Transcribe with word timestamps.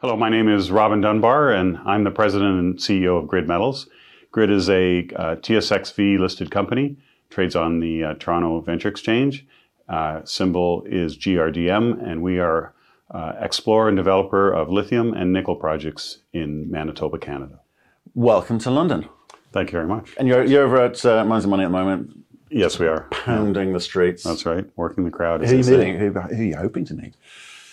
Hello, 0.00 0.16
my 0.16 0.30
name 0.30 0.48
is 0.48 0.70
Robin 0.70 1.02
Dunbar, 1.02 1.52
and 1.52 1.76
I'm 1.84 2.04
the 2.04 2.10
president 2.10 2.58
and 2.58 2.78
CEO 2.78 3.18
of 3.20 3.28
Grid 3.28 3.46
Metals. 3.46 3.86
Grid 4.32 4.50
is 4.50 4.70
a 4.70 5.00
uh, 5.14 5.36
TSXV 5.36 6.18
listed 6.18 6.50
company, 6.50 6.96
trades 7.28 7.54
on 7.54 7.80
the 7.80 8.04
uh, 8.04 8.14
Toronto 8.14 8.62
Venture 8.62 8.88
Exchange. 8.88 9.46
Uh, 9.90 10.24
symbol 10.24 10.84
is 10.86 11.18
GRDM, 11.18 12.02
and 12.02 12.22
we 12.22 12.38
are 12.38 12.72
uh, 13.10 13.34
explorer 13.40 13.88
and 13.88 13.96
developer 13.98 14.50
of 14.50 14.70
lithium 14.70 15.12
and 15.12 15.34
nickel 15.34 15.54
projects 15.54 16.20
in 16.32 16.70
Manitoba, 16.70 17.18
Canada. 17.18 17.60
Welcome 18.14 18.58
to 18.60 18.70
London. 18.70 19.06
Thank 19.52 19.68
you 19.68 19.72
very 19.72 19.86
much. 19.86 20.14
And 20.16 20.26
you're, 20.26 20.44
you're 20.44 20.64
over 20.64 20.80
at 20.80 21.04
uh, 21.04 21.26
Mines 21.26 21.44
and 21.44 21.50
Money 21.50 21.64
at 21.64 21.72
the 21.72 21.76
moment, 21.76 22.16
Yes, 22.48 22.78
we 22.78 22.86
are. 22.86 23.06
pounding 23.10 23.74
the 23.74 23.80
streets. 23.80 24.22
That's 24.22 24.46
right, 24.46 24.64
working 24.76 25.04
the 25.04 25.10
crowd. 25.10 25.44
Who 25.44 25.52
are 25.52 25.58
you 25.58 25.70
meeting? 25.70 25.98
Who, 25.98 26.10
who 26.12 26.20
are 26.20 26.42
you 26.42 26.56
hoping 26.56 26.86
to 26.86 26.94
meet? 26.94 27.16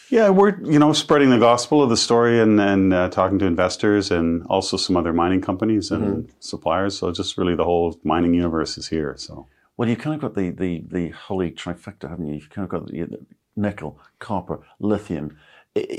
Yeah, 0.10 0.30
we're 0.30 0.58
you 0.64 0.80
know 0.80 0.94
spreading 0.94 1.30
the 1.30 1.38
gospel 1.40 1.82
of 1.84 1.90
the 1.90 1.98
story 1.98 2.40
and 2.40 2.60
and 2.60 2.94
uh, 2.94 3.10
talking 3.10 3.40
to 3.40 3.46
investors 3.46 4.10
and 4.12 4.46
also 4.48 4.78
some 4.78 4.96
other 4.96 5.12
mining 5.14 5.42
companies 5.42 5.92
and 5.92 6.30
suppliers. 6.40 6.98
So 6.98 7.12
just 7.12 7.38
really 7.38 7.56
the 7.56 7.66
whole 7.66 8.00
mining 8.04 8.34
universe 8.34 8.78
is 8.78 8.88
here. 8.88 9.16
So 9.18 9.48
Well, 9.76 9.90
you've 9.90 10.00
kind 10.00 10.16
of 10.16 10.22
got 10.22 10.34
the, 10.36 10.50
the, 10.52 10.84
the 10.90 11.10
holy 11.10 11.52
trifecta, 11.52 12.10
haven't 12.10 12.28
you? 12.28 12.36
You've 12.36 12.50
kind 12.50 12.64
of 12.64 12.70
got 12.70 12.88
the, 12.88 13.04
the 13.04 13.20
nickel, 13.56 14.00
copper, 14.20 14.60
lithium. 14.80 15.38
It, 15.76 15.92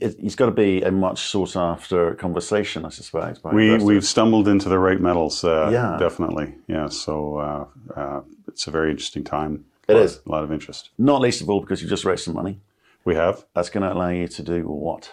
it, 0.00 0.16
it's 0.22 0.36
got 0.36 0.46
to 0.46 0.52
be 0.52 0.82
a 0.82 0.92
much 0.92 1.20
sought 1.22 1.56
after 1.56 2.14
conversation, 2.14 2.84
I 2.84 2.90
suspect. 2.90 3.40
we 3.44 3.64
investors. 3.66 3.84
we've 3.88 4.04
stumbled 4.04 4.46
into 4.46 4.68
the 4.68 4.78
right 4.78 5.00
metals. 5.00 5.42
Uh, 5.42 5.70
Yeah. 5.72 5.96
definitely. 5.98 6.54
Yeah. 6.68 6.88
So 6.88 7.38
uh, 7.38 7.64
uh, 8.00 8.20
it's 8.46 8.66
a 8.68 8.70
very 8.70 8.90
interesting 8.90 9.24
time. 9.24 9.64
It 9.88 9.96
is 9.96 10.20
A 10.26 10.30
lot- 10.30 10.44
of 10.44 10.52
interest. 10.52 10.90
Not 10.98 11.20
least 11.20 11.40
of 11.42 11.48
all 11.50 11.60
because 11.60 11.80
you've 11.80 11.90
just 11.90 12.04
raised 12.04 12.24
some 12.24 12.34
money. 12.34 12.60
We 13.04 13.14
have. 13.14 13.44
That's 13.54 13.70
going 13.70 13.82
to 13.82 13.92
allow 13.92 14.08
you 14.08 14.28
to 14.28 14.42
do 14.42 14.62
what? 14.62 15.12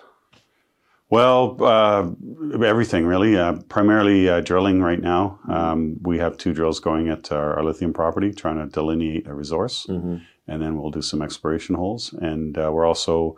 Well, 1.10 1.58
uh, 1.62 2.10
everything 2.64 3.06
really. 3.06 3.38
Uh, 3.38 3.58
primarily 3.68 4.30
uh, 4.30 4.40
drilling 4.40 4.82
right 4.82 5.02
now. 5.02 5.40
Um, 5.50 5.98
we 6.02 6.20
have 6.20 6.38
two 6.38 6.54
drills 6.54 6.80
going 6.80 7.10
at 7.10 7.32
our, 7.34 7.58
our 7.58 7.64
lithium 7.66 7.92
property, 7.92 8.32
trying 8.32 8.58
to 8.60 8.68
delineate 8.68 9.28
a 9.28 9.34
resource, 9.34 9.86
and 10.48 10.62
then 10.62 10.78
we'll 10.78 10.90
do 10.92 11.02
some 11.02 11.22
exploration 11.22 11.76
holes. 11.76 12.14
And 12.14 12.58
uh, 12.58 12.72
we're 12.74 12.86
also 12.86 13.36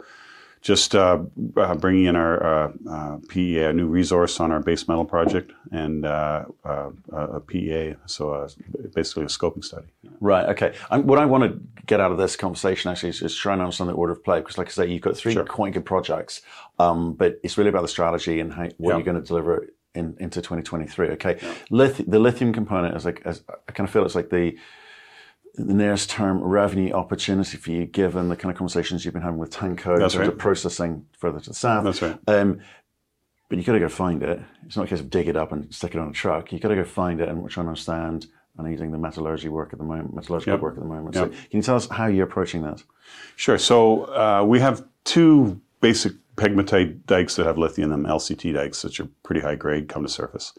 just 0.63 0.95
uh, 0.95 1.19
uh, 1.57 1.75
bringing 1.75 2.05
in 2.05 2.15
our 2.15 2.43
uh, 2.43 2.71
uh, 2.89 3.17
PEA, 3.27 3.65
a 3.65 3.73
new 3.73 3.85
resource 3.85 4.39
on 4.39 4.49
our 4.49 4.61
base 4.61 4.87
metal 4.87 5.03
project, 5.03 5.51
and 5.71 6.05
uh, 6.05 6.45
uh, 6.63 6.89
a 7.11 7.39
PEA, 7.41 7.95
so 8.05 8.31
uh, 8.33 8.47
basically 8.95 9.23
a 9.23 9.27
scoping 9.27 9.63
study. 9.63 9.87
Right. 10.21 10.47
Okay. 10.49 10.73
What 11.01 11.19
I 11.19 11.25
want 11.25 11.43
to 11.43 11.59
get 11.85 11.99
out 11.99 12.13
of 12.13 12.17
this 12.17 12.37
conversation 12.37 12.89
actually 12.89 13.09
is, 13.09 13.21
is 13.21 13.35
trying 13.35 13.57
to 13.57 13.65
understand 13.65 13.89
the 13.89 13.93
order 13.93 14.13
of 14.13 14.23
play 14.23 14.39
because, 14.39 14.57
like 14.57 14.67
I 14.67 14.71
say, 14.71 14.87
you've 14.87 15.01
got 15.01 15.17
three 15.17 15.35
quite 15.35 15.73
good 15.73 15.85
projects, 15.85 16.41
um, 16.79 17.13
but 17.13 17.39
it's 17.43 17.57
really 17.57 17.69
about 17.69 17.81
the 17.81 17.89
strategy 17.89 18.39
and 18.39 18.53
how, 18.53 18.63
what 18.77 18.91
Yeah. 18.91 18.95
you're 18.95 19.03
going 19.03 19.21
to 19.21 19.27
deliver 19.27 19.67
in, 19.95 20.15
into 20.19 20.41
2023. 20.41 21.09
Okay. 21.09 21.39
Lith- 21.71 22.03
the 22.07 22.19
lithium 22.19 22.53
component 22.53 22.95
is 22.95 23.03
like 23.03 23.21
as, 23.25 23.43
I 23.67 23.73
kind 23.73 23.85
of 23.87 23.91
feel 23.91 24.05
it's 24.05 24.15
like 24.15 24.29
the 24.29 24.57
the 25.55 25.73
nearest 25.73 26.09
term 26.09 26.41
revenue 26.41 26.93
opportunity 26.93 27.57
for 27.57 27.71
you, 27.71 27.85
given 27.85 28.29
the 28.29 28.35
kind 28.35 28.51
of 28.51 28.57
conversations 28.57 29.05
you've 29.05 29.13
been 29.13 29.23
having 29.23 29.37
with 29.37 29.51
Tanco 29.51 29.93
in 29.93 29.99
terms 29.99 30.17
right. 30.17 30.27
of 30.27 30.37
processing 30.37 31.05
further 31.17 31.39
to 31.39 31.49
the 31.49 31.55
south. 31.55 31.83
That's 31.83 32.01
right. 32.01 32.17
Um, 32.27 32.59
but 33.49 33.57
you've 33.57 33.65
got 33.67 33.73
to 33.73 33.79
go 33.79 33.89
find 33.89 34.23
it. 34.23 34.41
It's 34.65 34.75
not 34.75 34.85
a 34.85 34.89
case 34.89 34.99
of 34.99 35.11
dig 35.11 35.27
it 35.27 35.35
up 35.35 35.51
and 35.51 35.71
stick 35.73 35.93
it 35.93 35.99
on 35.99 36.09
a 36.09 36.13
truck. 36.13 36.51
You've 36.51 36.61
got 36.61 36.69
to 36.69 36.75
go 36.75 36.83
find 36.83 37.21
it, 37.21 37.29
and 37.29 37.37
trying 37.49 37.65
to 37.65 37.69
understand. 37.69 38.27
And 38.57 38.67
you're 38.67 38.77
doing 38.77 38.91
the 38.91 38.99
metallurgy 38.99 39.49
work 39.49 39.73
at 39.73 39.79
the 39.79 39.85
moment, 39.85 40.13
metallurgical 40.13 40.53
Yep. 40.53 40.61
work 40.61 40.73
at 40.75 40.79
the 40.81 40.87
moment. 40.87 41.15
So, 41.15 41.27
can 41.27 41.37
you 41.51 41.61
tell 41.63 41.75
us 41.75 41.87
how 41.89 42.05
you're 42.05 42.25
approaching 42.25 42.61
that? 42.61 42.83
Sure. 43.35 43.57
So 43.57 44.03
uh, 44.05 44.43
we 44.45 44.59
have 44.59 44.85
two 45.05 45.59
basic 45.81 46.13
pegmatite 46.35 47.05
dikes 47.05 47.35
that 47.35 47.45
have 47.45 47.57
lithium 47.57 47.91
in 47.91 48.03
them, 48.03 48.11
LCT 48.11 48.53
dikes, 48.53 48.83
which 48.83 48.99
are 48.99 49.07
pretty 49.23 49.41
high 49.41 49.55
grade, 49.55 49.87
come 49.87 50.03
to 50.03 50.09
surface. 50.09 50.53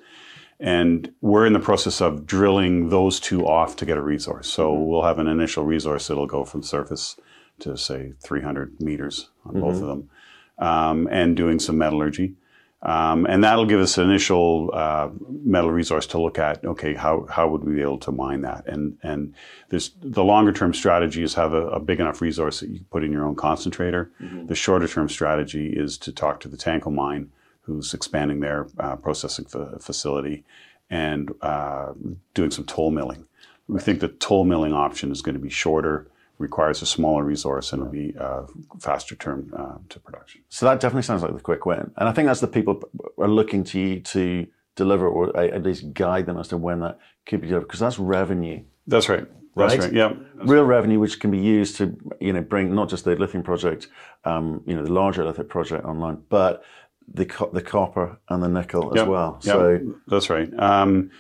And 0.60 1.12
we're 1.20 1.47
in 1.47 1.52
the 1.52 1.60
process 1.60 2.00
of 2.00 2.27
drilling 2.27 2.88
those 2.88 3.20
two 3.20 3.47
off 3.47 3.77
to 3.77 3.86
get 3.86 3.97
a 3.97 4.02
resource. 4.02 4.48
So 4.48 4.72
we'll 4.72 5.03
have 5.03 5.19
an 5.19 5.26
initial 5.26 5.65
resource 5.65 6.06
that'll 6.06 6.26
go 6.26 6.44
from 6.44 6.62
surface 6.62 7.16
to 7.60 7.76
say 7.76 8.12
300 8.20 8.81
meters 8.81 9.31
on 9.44 9.60
both 9.60 9.76
of 9.76 9.87
them, 9.87 10.10
um, 10.59 11.09
and 11.10 11.37
doing 11.37 11.59
some 11.59 11.78
metallurgy. 11.78 12.34
Um, 12.82 13.25
and 13.26 13.42
that'll 13.42 13.65
give 13.65 13.81
us 13.81 13.97
an 13.97 14.10
initial 14.10 14.70
uh, 14.75 15.09
metal 15.42 15.70
resource 15.70 16.06
to 16.09 16.19
look 16.20 16.38
at. 16.38 16.62
Okay, 16.65 16.92
how, 16.94 17.26
how 17.31 17.48
would 17.48 17.65
we 17.65 17.75
be 17.75 17.81
able 17.81 17.98
to 18.00 18.12
mine 18.12 18.42
that? 18.42 18.66
And 18.66 18.98
and 19.03 19.34
there's 19.71 19.92
the 20.03 20.22
longer 20.22 20.53
term 20.53 20.75
strategy 20.75 21.22
is 21.22 21.32
have 21.34 21.54
a, 21.54 21.69
a 21.69 21.81
big 21.81 21.98
enough 21.98 22.21
resource 22.21 22.60
that 22.60 22.69
you 22.69 22.76
can 22.76 22.86
put 22.91 23.03
in 23.03 23.10
your 23.10 23.25
own 23.25 23.36
concentrator. 23.36 24.10
The 24.48 24.54
shorter 24.54 24.86
term 24.86 25.09
strategy 25.09 25.72
is 25.75 25.97
to 25.98 26.12
talk 26.12 26.41
to 26.41 26.48
the 26.48 26.59
Tanco 26.59 26.92
mine, 26.92 27.31
who's 27.64 27.94
expanding 27.94 28.41
their 28.41 28.66
uh, 28.78 28.97
processing 28.97 29.44
fa- 29.47 29.78
facility 29.80 30.44
and 30.91 31.32
uh, 31.42 31.92
doing 32.34 32.50
some 32.50 32.64
toll 32.64 32.91
milling. 32.91 33.26
We 33.69 33.80
think 33.80 34.00
the 34.00 34.08
toll 34.08 34.44
milling 34.44 34.72
option 34.75 35.10
is 35.10 35.22
going 35.22 35.34
to 35.34 35.41
be 35.41 35.48
shorter, 35.48 36.06
requires 36.38 36.82
a 36.82 36.86
smaller 36.86 37.24
resource, 37.24 37.72
and 37.72 37.82
will 37.82 37.91
be 37.91 38.14
uh, 38.19 38.42
faster 38.78 39.14
term 39.14 39.53
uh, 39.56 39.76
to 39.88 39.98
production. 40.00 40.42
So 40.50 40.66
that 40.66 40.80
definitely 40.80 41.03
sounds 41.03 41.22
like 41.22 41.32
the 41.34 41.41
quick 41.41 41.64
win, 41.64 41.91
and 41.97 42.08
I 42.08 42.12
think 42.12 42.26
that's 42.26 42.41
the 42.41 42.47
people 42.48 42.82
are 43.19 43.28
looking 43.28 43.64
to 43.64 43.80
you 43.80 44.00
to 44.00 44.47
deliver 44.76 45.08
or 45.08 45.34
at 45.38 45.62
least 45.62 45.94
guide 45.94 46.26
them 46.26 46.36
as 46.36 46.48
to 46.48 46.56
when 46.56 46.80
that 46.80 46.98
could 47.26 47.41
be 47.41 47.47
delivered 47.47 47.66
because 47.69 47.80
that's 47.80 47.98
revenue. 47.98 48.60
That's 48.86 49.08
right. 49.08 49.24
That's 49.56 49.74
Right? 49.76 49.84
right. 49.84 49.92
Yeah. 49.92 50.12
real 50.34 50.64
revenue 50.64 50.98
which 50.98 51.20
can 51.20 51.30
be 51.30 51.38
used 51.38 51.76
to 51.76 51.97
you 52.20 52.32
know 52.32 52.41
bring 52.41 52.74
not 52.74 52.88
just 52.88 53.04
the 53.04 53.14
lithium 53.14 53.44
project 53.44 53.86
um, 54.24 54.62
you 54.66 54.74
know 54.74 54.82
the 54.84 54.92
larger 54.92 55.24
lithium 55.24 55.47
project 55.47 55.84
online 55.84 56.19
but 56.28 56.64
the 57.12 57.26
co- 57.26 57.50
the 57.53 57.62
copper 57.62 58.19
and 58.28 58.42
the 58.42 58.48
nickel 58.48 58.91
as 58.92 58.97
Yep. 58.97 59.09
well 59.09 59.41
Yep. 59.42 59.54
so 59.54 59.94
that's 60.09 60.31
right. 60.31 60.50
Um, 60.59 61.10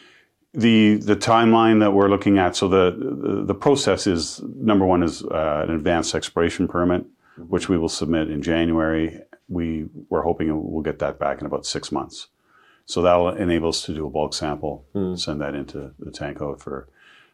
the 0.52 0.96
the 0.96 1.16
timeline 1.16 1.80
that 1.80 1.92
we're 1.92 2.08
looking 2.08 2.38
at. 2.38 2.54
So 2.56 2.68
the 2.68 2.92
the, 2.96 3.44
the 3.44 3.54
process 3.54 4.06
is 4.06 4.40
number 4.42 4.86
one 4.86 5.02
is 5.02 5.22
uh, 5.24 5.64
an 5.68 5.74
advanced 5.74 6.14
exploration 6.14 6.68
permit, 6.68 7.04
which 7.48 7.68
we 7.68 7.76
will 7.76 7.88
submit 7.88 8.30
in 8.30 8.40
January. 8.42 9.20
We 9.48 9.86
we're 10.08 10.22
hoping 10.22 10.48
we'll 10.72 10.82
get 10.82 11.00
that 11.00 11.18
back 11.18 11.40
in 11.40 11.46
about 11.46 11.66
six 11.66 11.90
months. 11.90 12.28
So 12.86 13.02
that'll 13.02 13.30
enable 13.30 13.70
us 13.70 13.82
to 13.86 13.94
do 13.94 14.06
a 14.06 14.10
bulk 14.10 14.34
sample, 14.34 14.84
send 15.16 15.40
that 15.40 15.54
into 15.54 15.92
the 15.98 16.10
Tanco 16.10 16.60
for 16.60 16.86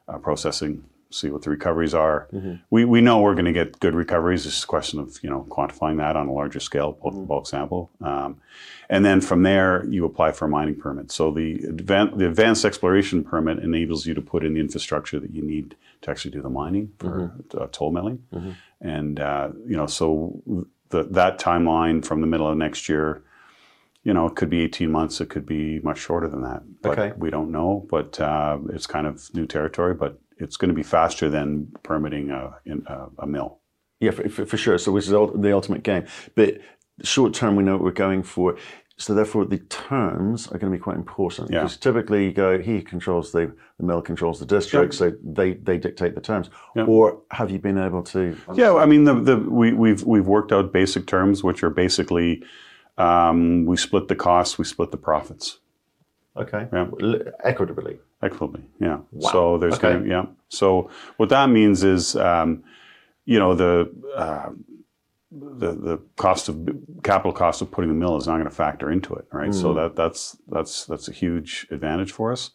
uh, 0.09 0.19
processing, 0.19 0.84
see 1.10 1.28
what 1.31 1.43
the 1.43 1.50
recoveries 1.50 1.94
are. 1.94 2.28
We, 2.71 2.84
we 2.84 3.00
know 3.00 3.21
we're 3.21 3.34
going 3.34 3.44
to 3.47 3.53
get 3.53 3.81
good 3.81 3.94
recoveries. 3.94 4.47
It's 4.47 4.54
just 4.54 4.65
a 4.65 4.69
question 4.69 5.00
of 5.00 5.19
you 5.22 5.31
know 5.31 5.47
quantifying 5.50 5.98
that 5.98 6.16
on 6.16 6.28
a 6.28 6.32
larger 6.32 6.60
scale, 6.60 6.93
bulk, 6.93 7.26
bulk 7.26 7.47
sample, 7.47 7.91
um, 8.00 8.38
and 8.88 9.04
then 9.04 9.20
from 9.20 9.43
there 9.43 9.84
you 9.87 10.04
apply 10.04 10.32
for 10.32 10.44
a 10.47 10.49
mining 10.49 10.76
permit. 10.76 11.10
So 11.10 11.31
the 11.31 11.59
advan- 11.59 12.16
the 12.19 12.26
advanced 12.26 12.65
exploration 12.65 13.25
permit 13.25 13.59
enables 13.59 14.06
you 14.06 14.15
to 14.15 14.22
put 14.22 14.44
in 14.44 14.54
the 14.54 14.60
infrastructure 14.60 15.19
that 15.20 15.32
you 15.32 15.43
need 15.43 15.76
to 16.03 16.10
actually 16.10 16.31
do 16.31 16.43
the 16.43 16.50
mining 16.50 16.93
for 16.99 17.32
uh, 17.59 17.66
toll 17.72 17.91
milling, 17.91 18.22
and 18.81 19.20
uh, 19.20 19.49
you 19.66 19.76
know 19.76 19.87
so 19.87 20.41
the, 20.91 21.04
that 21.04 21.38
timeline 21.38 22.04
from 22.04 22.20
the 22.20 22.26
middle 22.26 22.49
of 22.49 22.56
next 22.56 22.88
year 22.88 23.22
you 24.03 24.15
know, 24.15 24.25
it 24.26 24.34
could 24.34 24.49
be 24.49 24.62
18 24.62 24.91
months. 24.91 25.20
It 25.20 25.28
could 25.28 25.44
be 25.44 25.78
much 25.81 25.99
shorter 25.99 26.26
than 26.26 26.41
that. 26.41 26.62
But 26.81 26.99
Okay. 26.99 27.12
We 27.19 27.28
don't 27.28 27.50
know, 27.53 27.87
but 27.91 28.19
uh, 28.19 28.56
it's 28.70 28.87
kind 28.87 29.06
of 29.06 29.28
new 29.34 29.44
territory, 29.47 29.93
but 29.93 30.19
it's 30.41 30.56
going 30.56 30.69
to 30.69 30.75
be 30.75 30.83
faster 30.83 31.28
than 31.28 31.69
permitting 31.83 32.31
a, 32.31 32.55
in, 32.65 32.83
a, 32.87 33.06
a 33.21 33.27
mill. 33.27 33.59
yeah 34.01 34.11
for, 34.11 34.28
for, 34.28 34.47
for 34.47 34.56
sure 34.56 34.78
so 34.78 34.91
which 34.93 35.05
is 35.05 35.11
the 35.11 35.53
ultimate 35.53 35.83
game 35.83 36.05
but 36.34 36.59
short 37.03 37.33
term 37.34 37.56
we 37.56 37.62
know 37.62 37.75
what 37.77 37.84
we're 37.84 37.91
going 38.09 38.23
for 38.23 38.56
so 38.97 39.15
therefore 39.15 39.47
the 39.47 39.56
terms 39.59 40.47
are 40.49 40.59
going 40.59 40.71
to 40.71 40.79
be 40.79 40.83
quite 40.83 40.97
important 40.97 41.50
Yeah. 41.50 41.61
because 41.61 41.77
typically 41.79 42.27
you 42.27 42.33
go 42.33 42.59
he 42.59 42.83
controls 42.83 43.33
the 43.33 43.53
the 43.79 43.84
mill 43.87 44.03
controls 44.03 44.39
the 44.41 44.47
district 44.47 44.93
so 44.95 45.12
they 45.25 45.55
they 45.55 45.79
dictate 45.79 46.15
the 46.15 46.21
terms 46.21 46.50
Yeah. 46.77 46.84
or 46.84 47.23
have 47.31 47.50
you 47.50 47.59
been 47.59 47.79
able 47.79 48.03
to 48.15 48.37
Yeah, 48.55 48.75
I 48.77 48.87
mean, 48.87 49.05
the, 49.05 49.15
the, 49.15 49.37
we, 49.39 49.73
we've, 49.73 50.03
we've 50.05 50.27
worked 50.27 50.53
out 50.53 50.71
basic 50.73 51.06
terms, 51.06 51.43
which 51.43 51.62
are 51.62 51.71
basically 51.71 52.43
um, 52.99 53.65
we 53.65 53.77
split 53.79 54.09
the 54.09 54.17
costs, 54.17 54.59
we 54.59 54.64
split 54.64 54.91
the 54.91 54.97
profits. 54.99 55.59
Okay 56.37 56.69
Yeah. 56.73 56.87
Equitably 57.44 57.99
Equitably, 58.23 58.62
yeah. 58.81 58.99
So 59.21 59.56
there's 59.56 59.75
Okay. 59.75 59.93
going 59.93 60.03
to, 60.05 60.09
yeah. 60.11 60.27
So 60.49 60.91
what 61.17 61.31
that 61.31 61.49
means 61.49 61.82
is, 61.82 62.17
um, 62.17 62.62
you 63.25 63.38
know, 63.38 63.55
the, 63.55 63.91
uh, 64.15 64.50
the 65.32 65.73
the 65.73 65.99
cost 66.17 66.49
of 66.50 66.69
capital 67.03 67.32
cost 67.32 67.62
of 67.62 67.71
putting 67.71 67.88
the 67.88 67.94
mill 67.94 68.17
is 68.17 68.27
not 68.27 68.35
going 68.35 68.44
to 68.49 68.55
factor 68.55 68.91
into 68.91 69.15
it, 69.15 69.27
right? 69.32 69.55
So 69.55 69.73
that 69.75 69.97
that's 69.97 70.37
that's 70.49 70.85
that's 70.87 71.09
a 71.09 71.12
huge 71.12 71.67
advantage 71.71 72.12
for 72.12 72.31
us. 72.33 72.50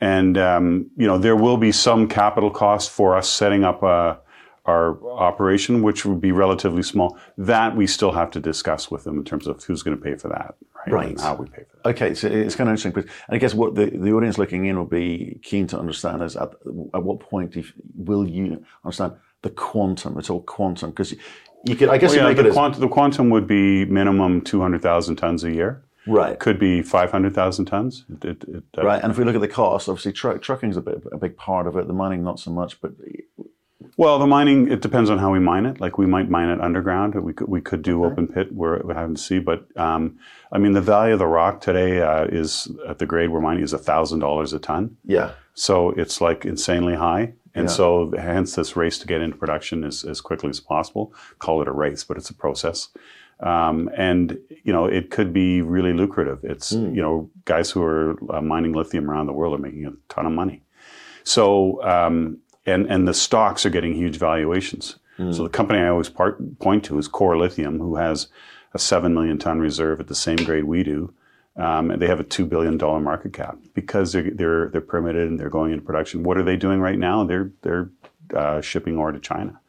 And 0.00 0.38
um, 0.38 0.90
you 0.96 1.06
know, 1.06 1.18
there 1.18 1.36
will 1.36 1.56
be 1.56 1.72
some 1.72 2.08
capital 2.08 2.50
cost 2.50 2.90
for 2.90 3.16
us 3.16 3.28
setting 3.28 3.64
up 3.64 3.82
a, 3.82 4.18
our 4.64 4.96
operation, 5.10 5.82
which 5.82 6.06
would 6.06 6.20
be 6.20 6.32
relatively 6.32 6.82
small. 6.82 7.18
That 7.36 7.76
we 7.76 7.86
still 7.86 8.12
have 8.12 8.30
to 8.30 8.40
discuss 8.40 8.90
with 8.90 9.04
them 9.04 9.18
in 9.18 9.24
terms 9.24 9.46
of 9.46 9.62
who's 9.64 9.82
going 9.82 9.96
to 9.96 10.02
pay 10.02 10.14
for 10.14 10.28
that, 10.28 10.54
right? 10.86 10.92
Right. 10.92 11.08
And 11.10 11.20
how 11.20 11.34
we 11.36 11.46
pay 11.46 11.64
for 11.64 11.76
that. 11.82 11.90
Okay, 11.90 12.14
so 12.14 12.28
it's 12.28 12.54
kind 12.56 12.68
of 12.68 12.72
interesting. 12.72 12.92
But 12.92 13.04
and 13.04 13.36
I 13.36 13.38
guess 13.38 13.54
what 13.54 13.74
the, 13.74 13.86
the 13.86 14.12
audience 14.12 14.38
looking 14.38 14.66
in 14.66 14.76
will 14.76 14.84
be 14.86 15.40
keen 15.42 15.66
to 15.68 15.78
understand 15.78 16.22
is 16.22 16.36
at, 16.36 16.50
at 16.94 17.02
what 17.02 17.20
point 17.20 17.54
you, 17.56 17.64
will 17.94 18.26
you 18.28 18.64
understand 18.84 19.14
the 19.42 19.50
quantum? 19.50 20.18
It's 20.18 20.30
all 20.30 20.42
quantum 20.42 20.90
because 20.90 21.14
You 21.64 21.76
could, 21.76 21.88
I 21.88 21.98
guess, 21.98 22.14
Well, 22.14 22.28
yeah, 22.28 22.42
the, 22.42 22.50
quant- 22.50 22.78
the 22.78 22.88
quantum 22.88 23.30
would 23.30 23.46
be 23.46 23.84
minimum 23.86 24.42
200,000 24.42 25.16
tons 25.16 25.44
a 25.44 25.50
year. 25.50 25.82
right, 26.06 26.38
Could 26.38 26.58
be 26.58 26.82
500,000 26.82 27.64
tons. 27.64 28.04
It, 28.10 28.24
it, 28.24 28.44
it, 28.48 28.64
right. 28.82 29.02
And 29.02 29.10
if 29.10 29.18
we 29.18 29.24
look 29.24 29.34
at 29.34 29.40
the 29.40 29.48
cost, 29.48 29.88
obviously, 29.88 30.12
truck, 30.12 30.64
is 30.64 30.76
a 30.76 30.82
bit 30.82 31.02
a 31.12 31.16
big 31.18 31.36
part 31.36 31.66
of 31.66 31.76
it. 31.76 31.86
The 31.86 31.94
mining, 31.94 32.22
not 32.22 32.38
so 32.38 32.50
much, 32.50 32.80
but 32.82 32.92
Well, 33.96 34.18
the 34.18 34.26
mining, 34.26 34.70
it 34.72 34.80
depends 34.80 35.08
on 35.08 35.18
how 35.18 35.30
we 35.32 35.38
mine 35.38 35.66
it. 35.66 35.80
Like 35.80 35.98
we 35.98 36.06
might 36.06 36.28
mine 36.28 36.48
it 36.48 36.60
underground. 36.60 37.14
We 37.14 37.32
could, 37.32 37.48
we 37.48 37.60
could 37.60 37.82
do 37.82 38.04
open 38.04 38.26
pit. 38.26 38.52
We're, 38.52 38.80
we're 38.82 38.94
having 38.94 39.14
to 39.14 39.20
see. 39.22 39.38
But, 39.38 39.66
um, 39.76 40.18
I 40.50 40.58
mean, 40.58 40.72
the 40.72 40.80
value 40.80 41.12
of 41.12 41.20
the 41.20 41.26
rock 41.28 41.60
today 41.60 42.00
uh, 42.02 42.24
is 42.24 42.68
at 42.88 42.98
the 42.98 43.06
grade 43.06 43.30
we're 43.30 43.40
mining 43.40 43.62
is 43.62 43.72
$1,000 43.72 44.52
a 44.54 44.58
ton. 44.58 44.96
yeah, 45.04 45.30
So 45.54 45.90
it's 45.90 46.20
like 46.20 46.44
insanely 46.44 46.96
high. 46.96 47.34
And 47.54 47.66
Yeah. 47.68 47.72
so 47.72 48.12
hence 48.18 48.56
this 48.56 48.74
race 48.74 48.98
to 48.98 49.06
get 49.06 49.20
into 49.20 49.36
production 49.36 49.84
as, 49.84 50.02
as 50.02 50.20
quickly 50.20 50.50
as 50.50 50.58
possible. 50.58 51.14
Call 51.38 51.62
it 51.62 51.68
a 51.68 51.72
race, 51.72 52.02
but 52.02 52.16
it's 52.16 52.30
a 52.30 52.34
process. 52.34 52.88
Um, 53.38 53.88
and, 53.96 54.38
you 54.64 54.72
know, 54.72 54.86
it 54.86 55.10
could 55.10 55.32
be 55.32 55.60
really 55.62 55.92
lucrative. 55.92 56.40
It's, 56.42 56.70
Hmm. 56.74 56.94
you 56.94 57.00
know, 57.02 57.30
guys 57.44 57.70
who 57.70 57.80
are 57.82 58.16
uh, 58.34 58.40
mining 58.40 58.72
lithium 58.72 59.08
around 59.08 59.26
the 59.26 59.32
world 59.32 59.54
are 59.54 59.62
making 59.62 59.86
a 59.86 59.92
ton 60.08 60.26
of 60.26 60.32
money. 60.32 60.62
So, 61.22 61.82
um, 61.84 62.38
and, 62.66 62.86
and 62.86 63.06
the 63.06 63.14
stocks 63.14 63.64
are 63.66 63.70
getting 63.70 63.94
huge 63.94 64.16
valuations. 64.16 64.96
So 65.32 65.44
the 65.44 65.48
company 65.48 65.78
I 65.78 65.88
always 65.88 66.08
part, 66.08 66.58
point 66.58 66.84
to 66.86 66.98
is 66.98 67.06
Core 67.06 67.36
Lithium, 67.36 67.78
who 67.78 67.96
has 67.96 68.26
a 68.72 68.78
7 68.78 69.14
million 69.14 69.38
ton 69.38 69.60
reserve 69.60 70.00
at 70.00 70.08
the 70.08 70.14
same 70.14 70.36
grade 70.36 70.64
we 70.64 70.82
do. 70.82 71.14
Um, 71.56 71.92
and 71.92 72.02
they 72.02 72.08
have 72.08 72.18
a 72.18 72.24
two 72.24 72.46
billion 72.46 72.76
dollar 72.78 72.98
market 72.98 73.32
cap 73.32 73.58
because 73.74 74.10
they're 74.12 74.28
they're 74.28 74.70
they're 74.70 74.80
permitted 74.80 75.28
and 75.28 75.38
they're 75.38 75.50
going 75.50 75.70
into 75.70 75.84
production. 75.84 76.24
What 76.24 76.36
are 76.36 76.42
they 76.42 76.56
doing 76.56 76.80
right 76.80 76.98
now? 76.98 77.22
They're 77.22 77.52
they're 77.62 77.90
uh, 78.34 78.60
shipping 78.60 78.98
ore 78.98 79.12
to 79.12 79.20
China, 79.20 79.60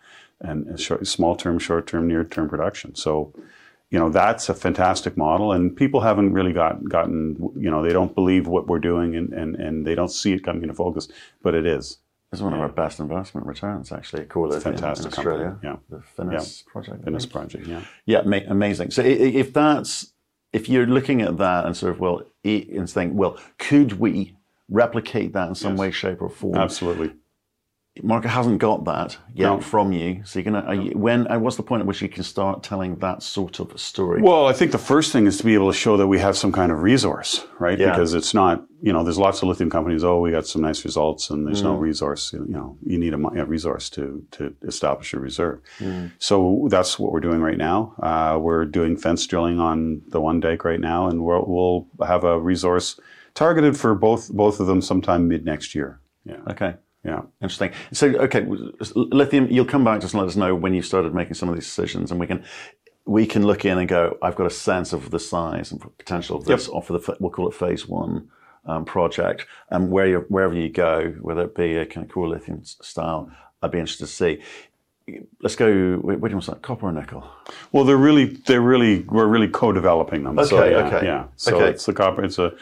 and, 0.42 0.66
and 0.66 0.80
short, 0.80 1.06
small 1.06 1.36
term, 1.36 1.60
short 1.60 1.86
term, 1.86 2.08
near 2.08 2.24
term 2.24 2.50
production. 2.50 2.96
So, 2.96 3.36
you 3.92 4.00
know 4.00 4.10
that's 4.10 4.50
a 4.50 4.56
fantastic 4.56 5.16
model, 5.16 5.52
and 5.52 5.78
people 5.78 6.02
haven't 6.02 6.34
really 6.34 6.54
got 6.54 6.84
gotten 6.90 7.38
you 7.56 7.70
know 7.70 7.84
they 7.84 7.94
don't 7.94 8.16
believe 8.16 8.48
what 8.48 8.66
we're 8.66 8.80
doing 8.80 9.16
and 9.16 9.32
and, 9.32 9.56
and 9.56 9.86
they 9.86 9.94
don't 9.94 10.10
see 10.10 10.34
it 10.34 10.44
coming 10.44 10.64
into 10.64 10.74
focus, 10.74 11.08
but 11.44 11.54
it 11.54 11.68
is. 11.68 12.00
It's 12.32 12.42
one 12.42 12.54
of 12.54 12.60
our 12.60 12.70
best 12.70 13.00
investment 13.00 13.48
returns, 13.48 13.92
actually. 13.92 14.26
Cool, 14.26 14.54
in, 14.54 14.60
fantastic 14.60 15.06
in 15.06 15.12
Australia. 15.14 15.46
company, 15.62 15.70
yeah. 15.92 15.98
the 15.98 16.04
Finniss 16.24 16.66
project. 16.66 17.04
I 17.04 17.08
In 17.08 17.14
this 17.14 17.24
think. 17.24 17.34
project, 17.34 17.68
yeah. 17.68 17.82
Yeah, 18.06 18.22
ma- 18.24 18.40
amazing. 18.48 18.92
So 18.92 19.02
if 19.04 19.54
that's 19.54 20.12
if 20.54 20.70
you're 20.70 20.86
looking 20.88 21.22
at 21.22 21.38
that 21.38 21.66
and 21.66 21.76
sort 21.76 21.92
of 21.94 22.00
well, 22.00 22.24
and 22.44 22.90
saying, 22.90 23.16
well, 23.16 23.38
could 23.58 23.94
we 24.00 24.36
replicate 24.70 25.34
that 25.34 25.48
in 25.50 25.56
some 25.56 25.74
Yes. 25.74 25.80
way, 25.80 25.92
shape, 25.92 26.22
or 26.22 26.30
form? 26.30 26.56
Absolutely. 26.56 27.14
Market 28.04 28.28
hasn't 28.30 28.60
got 28.60 28.84
that 28.86 29.18
yet 29.34 29.46
No. 29.48 29.62
from 29.62 29.94
you. 29.94 30.22
So 30.26 30.40
you're 30.40 30.44
gonna 30.52 30.66
are 30.68 30.76
you, 30.76 30.92
when? 30.98 31.28
And 31.28 31.42
what's 31.42 31.56
the 31.56 31.64
point 31.64 31.80
at 31.82 31.86
which 31.88 32.02
you 32.02 32.10
can 32.10 32.24
start 32.24 32.62
telling 32.64 32.96
that 32.98 33.24
sort 33.24 33.60
of 33.62 33.80
story? 33.80 34.22
Well, 34.22 34.48
I 34.48 34.54
think 34.54 34.72
the 34.74 34.78
first 34.78 35.14
thing 35.14 35.28
is 35.28 35.38
to 35.38 35.46
be 35.46 35.54
able 35.54 35.72
to 35.72 35.78
show 35.78 35.96
that 35.96 36.08
we 36.08 36.20
have 36.20 36.36
some 36.36 36.52
kind 36.52 36.72
of 36.74 36.82
resource, 36.84 37.46
right? 37.60 37.80
Yeah. 37.80 37.92
Because 37.92 38.14
it's 38.14 38.34
not, 38.34 38.66
you 38.86 38.94
know, 38.94 39.04
there's 39.04 39.18
lots 39.18 39.42
of 39.42 39.48
lithium 39.50 39.72
companies. 39.72 40.04
Oh, 40.04 40.20
we 40.20 40.30
got 40.30 40.46
some 40.46 40.62
nice 40.62 40.86
results, 40.86 41.32
and 41.32 41.40
there's 41.48 41.62
Mm. 41.62 41.70
no 41.72 41.76
resource. 41.90 42.24
You 42.34 42.46
know, 42.48 42.78
you 42.86 43.00
need 43.04 43.14
a, 43.16 43.42
a 43.42 43.46
resource 43.56 43.90
to 43.96 44.04
to 44.38 44.54
establish 44.62 45.14
a 45.16 45.20
reserve. 45.20 45.60
Mm. 45.80 46.12
So 46.20 46.68
that's 46.70 47.00
what 47.00 47.12
we're 47.12 47.26
doing 47.30 47.42
right 47.42 47.58
now. 47.58 47.78
Uh, 48.10 48.38
we're 48.46 48.66
doing 48.66 48.96
fence 48.96 49.26
drilling 49.26 49.60
on 49.60 50.02
the 50.14 50.22
one 50.22 50.40
dike 50.40 50.64
right 50.64 50.80
now, 50.80 51.08
and 51.10 51.24
we'll, 51.26 51.46
we'll 51.54 52.08
have 52.08 52.24
a 52.24 52.40
resource 52.40 53.00
targeted 53.34 53.76
for 53.76 53.96
both 53.96 54.24
both 54.32 54.60
of 54.60 54.68
them 54.68 54.82
sometime 54.82 55.28
mid 55.28 55.44
next 55.46 55.74
year. 55.74 56.00
Yeah, 56.24 56.42
okay. 56.52 56.76
yeah. 57.04 57.22
Interesting. 57.42 57.72
So, 57.92 58.08
okay, 58.28 58.46
lithium. 58.96 59.48
You'll 59.50 59.72
come 59.74 59.84
back 59.84 60.02
just 60.02 60.14
and 60.14 60.22
let 60.22 60.30
us 60.30 60.36
know 60.36 60.54
when 60.64 60.74
you 60.76 60.84
started 60.84 61.14
making 61.14 61.34
some 61.36 61.50
of 61.50 61.56
these 61.56 61.66
decisions, 61.66 62.12
and 62.12 62.20
we 62.20 62.28
can 62.28 62.44
we 63.18 63.26
can 63.26 63.44
look 63.48 63.66
in 63.66 63.78
and 63.80 63.88
go. 63.90 64.02
I've 64.22 64.36
got 64.36 64.46
a 64.46 64.56
sense 64.70 64.94
of 64.94 65.10
the 65.10 65.20
size 65.20 65.72
and 65.72 65.82
potential 65.98 66.38
of 66.38 66.46
this, 66.46 66.68
or 66.68 66.82
for 66.84 66.94
the 66.98 67.18
we'll 67.20 67.32
call 67.32 67.48
it 67.50 67.56
phase 67.56 67.88
one 67.90 68.30
um, 68.66 68.86
project, 68.86 69.46
and 69.70 69.92
where 69.92 70.08
you 70.08 70.26
wherever 70.30 70.54
you 70.54 70.70
go, 70.70 71.14
whether 71.22 71.44
it 71.44 71.56
be 71.56 71.76
a 71.78 71.86
kind 71.86 72.06
of 72.06 72.12
core 72.12 72.28
lithium 72.28 72.64
style, 72.64 73.32
I'd 73.62 73.72
be 73.72 73.80
interested 73.80 74.06
to 74.06 74.12
see. 74.12 74.42
Let's 75.42 75.56
go. 75.56 75.98
Where 75.98 76.16
do 76.18 76.28
you 76.30 76.36
want? 76.48 76.62
Copper 76.64 76.88
or 76.88 76.92
nickel? 76.92 77.30
Well, 77.72 77.84
they're 77.84 77.96
really, 77.96 78.26
they're 78.26 78.60
really, 78.62 79.02
we're 79.02 79.28
really 79.28 79.48
co-developing 79.48 80.24
them. 80.24 80.44
so, 80.46 80.58
Okay, 80.64 80.72
yeah, 80.72 80.88
okay. 80.88 81.06
yeah. 81.06 81.26
So 81.36 81.56
Okay. 81.58 81.70
it's 81.70 81.86
the 81.86 81.94
copper. 81.94 82.24
It's 82.24 82.40
a 82.40 82.54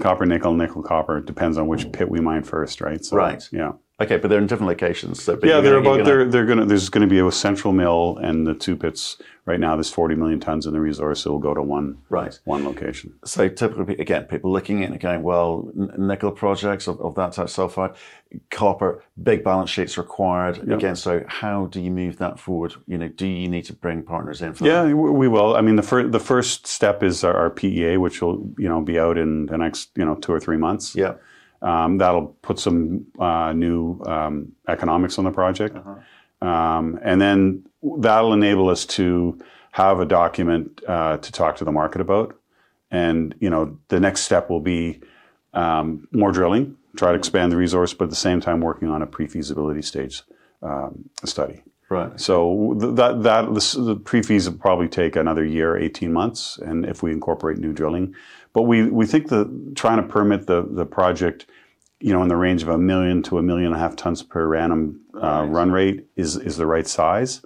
copper, 0.00 0.24
nickel, 0.24 0.54
nickel, 0.54 0.82
copper. 0.82 1.18
It 1.18 1.26
depends 1.26 1.58
on 1.58 1.66
which 1.66 1.90
pit 1.92 2.08
we 2.08 2.18
mine 2.20 2.44
first, 2.44 2.80
right? 2.80 3.04
So, 3.04 3.16
Right. 3.16 3.46
Yeah. 3.52 3.72
Okay, 4.00 4.16
but 4.16 4.28
they're 4.28 4.38
in 4.40 4.46
different 4.46 4.68
locations. 4.68 5.22
So, 5.22 5.38
Yeah, 5.42 5.60
they're 5.60 5.80
gonna- 5.82 5.94
about. 5.96 6.04
They're 6.06 6.24
they're 6.24 6.46
gonna. 6.46 6.64
There's 6.64 6.88
going 6.88 7.06
to 7.06 7.12
be 7.12 7.18
a 7.20 7.30
central 7.30 7.72
mill 7.74 8.18
and 8.22 8.46
the 8.46 8.54
two 8.54 8.76
pits. 8.76 9.18
Right 9.46 9.58
now, 9.58 9.74
there's 9.74 9.90
40 9.90 10.14
million 10.14 10.38
tons 10.38 10.64
in 10.66 10.72
the 10.72 10.80
resource. 10.80 11.22
So 11.22 11.30
It'll 11.30 11.38
go 11.40 11.54
to 11.54 11.62
one 11.62 11.98
Right. 12.08 12.38
one 12.44 12.64
location. 12.64 13.14
So 13.24 13.48
typically, 13.48 13.96
again, 13.98 14.24
people 14.24 14.52
looking 14.52 14.82
at 14.84 14.90
it 14.90 14.92
and 14.92 15.00
going, 15.00 15.22
well, 15.22 15.70
nickel 15.98 16.30
projects 16.30 16.86
of, 16.86 17.00
of 17.00 17.14
that 17.16 17.32
type 17.32 17.48
sulfide, 17.48 17.96
copper, 18.50 19.02
big 19.22 19.42
balance 19.42 19.70
sheets 19.70 19.98
required. 19.98 20.70
Again, 20.70 20.94
so 20.94 21.24
how 21.26 21.66
do 21.66 21.80
you 21.80 21.90
move 21.90 22.18
that 22.18 22.38
forward? 22.38 22.74
You 22.86 22.98
know, 22.98 23.08
do 23.08 23.26
you 23.26 23.48
need 23.48 23.64
to 23.64 23.72
bring 23.72 24.02
partners 24.02 24.40
in 24.40 24.54
for 24.54 24.64
Yeah, 24.64 24.84
that? 24.84 24.96
we 24.96 25.10
we 25.10 25.26
will. 25.28 25.56
I 25.56 25.62
mean, 25.62 25.76
the 25.76 25.82
first 25.82 26.12
the 26.12 26.20
first 26.20 26.66
step 26.66 27.02
is 27.02 27.24
our, 27.24 27.34
our 27.36 27.50
PEA, 27.50 27.96
which 27.96 28.22
will 28.22 28.48
you 28.56 28.68
know 28.68 28.80
be 28.80 28.98
out 28.98 29.18
in 29.18 29.46
the 29.46 29.58
next 29.58 29.90
you 29.96 30.04
know 30.04 30.14
two 30.14 30.32
or 30.32 30.40
three 30.40 30.58
months. 30.58 30.94
Yeah. 30.94 31.14
Um, 31.62 31.98
that'll 31.98 32.28
put 32.42 32.58
some 32.58 33.06
uh, 33.18 33.52
new 33.52 34.00
um, 34.06 34.52
economics 34.66 35.18
on 35.18 35.24
the 35.24 35.30
project. 35.30 35.76
Um, 36.40 36.98
and 37.02 37.20
then 37.20 37.66
that'll 37.82 38.32
enable 38.32 38.70
us 38.70 38.86
to 38.86 39.38
have 39.72 40.00
a 40.00 40.06
document 40.06 40.80
uh, 40.88 41.18
to 41.18 41.32
talk 41.32 41.56
to 41.56 41.64
the 41.64 41.72
market 41.72 42.00
about. 42.00 42.34
And, 42.90 43.34
you 43.40 43.50
know, 43.50 43.78
the 43.88 44.00
next 44.00 44.22
step 44.22 44.48
will 44.48 44.60
be 44.60 45.00
um, 45.52 46.08
more 46.12 46.32
drilling, 46.32 46.76
try 46.96 47.12
to 47.12 47.18
expand 47.18 47.52
the 47.52 47.56
resource, 47.56 47.92
but 47.94 48.04
at 48.04 48.10
the 48.10 48.16
same 48.16 48.40
time 48.40 48.60
working 48.60 48.88
on 48.88 49.02
a 49.02 49.06
pre-feasibility 49.06 49.82
stage 49.82 50.22
um, 50.62 51.10
study. 51.24 51.62
Right. 51.90 52.20
So 52.20 52.74
that 52.78 53.24
that 53.24 53.52
this, 53.52 53.72
the 53.72 53.96
pre-feas 53.96 54.48
will 54.48 54.58
probably 54.58 54.86
take 54.86 55.16
another 55.16 55.44
year, 55.44 55.76
eighteen 55.76 56.12
months, 56.12 56.56
and 56.56 56.86
if 56.86 57.02
we 57.02 57.10
incorporate 57.10 57.58
new 57.58 57.72
drilling, 57.72 58.14
but 58.52 58.62
we 58.62 58.84
we 58.90 59.06
think 59.06 59.28
that 59.28 59.72
trying 59.76 59.98
to 59.98 60.02
permit 60.02 60.46
the 60.46 60.62
the 60.62 60.86
project, 60.86 61.46
you 62.00 62.12
know, 62.12 62.22
in 62.22 62.28
the 62.28 62.36
range 62.36 62.62
of 62.62 62.68
a 62.68 62.78
million 62.78 63.22
to 63.24 63.38
a 63.38 63.42
million 63.42 63.66
and 63.66 63.76
a 63.76 63.78
half 63.78 63.96
tons 63.96 64.22
per 64.22 64.54
annum 64.54 65.00
uh, 65.14 65.46
run 65.48 65.70
rate 65.70 66.06
is 66.16 66.36
is 66.36 66.56
the 66.56 66.66
right 66.66 66.86
size, 66.86 67.44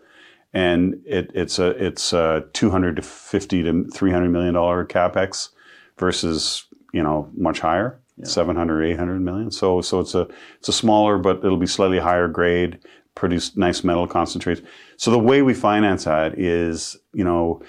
and 0.52 1.00
it, 1.06 1.30
it's 1.34 1.58
a 1.58 1.68
it's 1.84 2.12
a 2.12 2.44
two 2.52 2.70
hundred 2.70 2.96
to 2.96 3.02
fifty 3.02 3.62
to 3.62 3.84
three 3.92 4.10
hundred 4.10 4.30
million 4.30 4.54
dollar 4.54 4.84
capex 4.84 5.50
versus 5.98 6.66
you 6.92 7.02
know 7.02 7.30
much 7.36 7.60
higher. 7.60 8.00
700 8.22 8.84
800 8.84 9.20
million. 9.20 9.50
So 9.50 9.80
so 9.80 9.98
it's 9.98 10.14
a 10.14 10.28
it's 10.60 10.68
a 10.68 10.72
smaller 10.72 11.18
but 11.18 11.38
it'll 11.38 11.56
be 11.56 11.66
slightly 11.66 11.98
higher 11.98 12.28
grade 12.28 12.78
produce 13.16 13.56
nice 13.56 13.82
metal 13.82 14.06
concentrates. 14.06 14.60
So 14.96 15.10
the 15.10 15.18
way 15.18 15.42
we 15.42 15.52
finance 15.52 16.04
that 16.04 16.38
is 16.38 16.96
you 17.12 17.24
know 17.24 17.60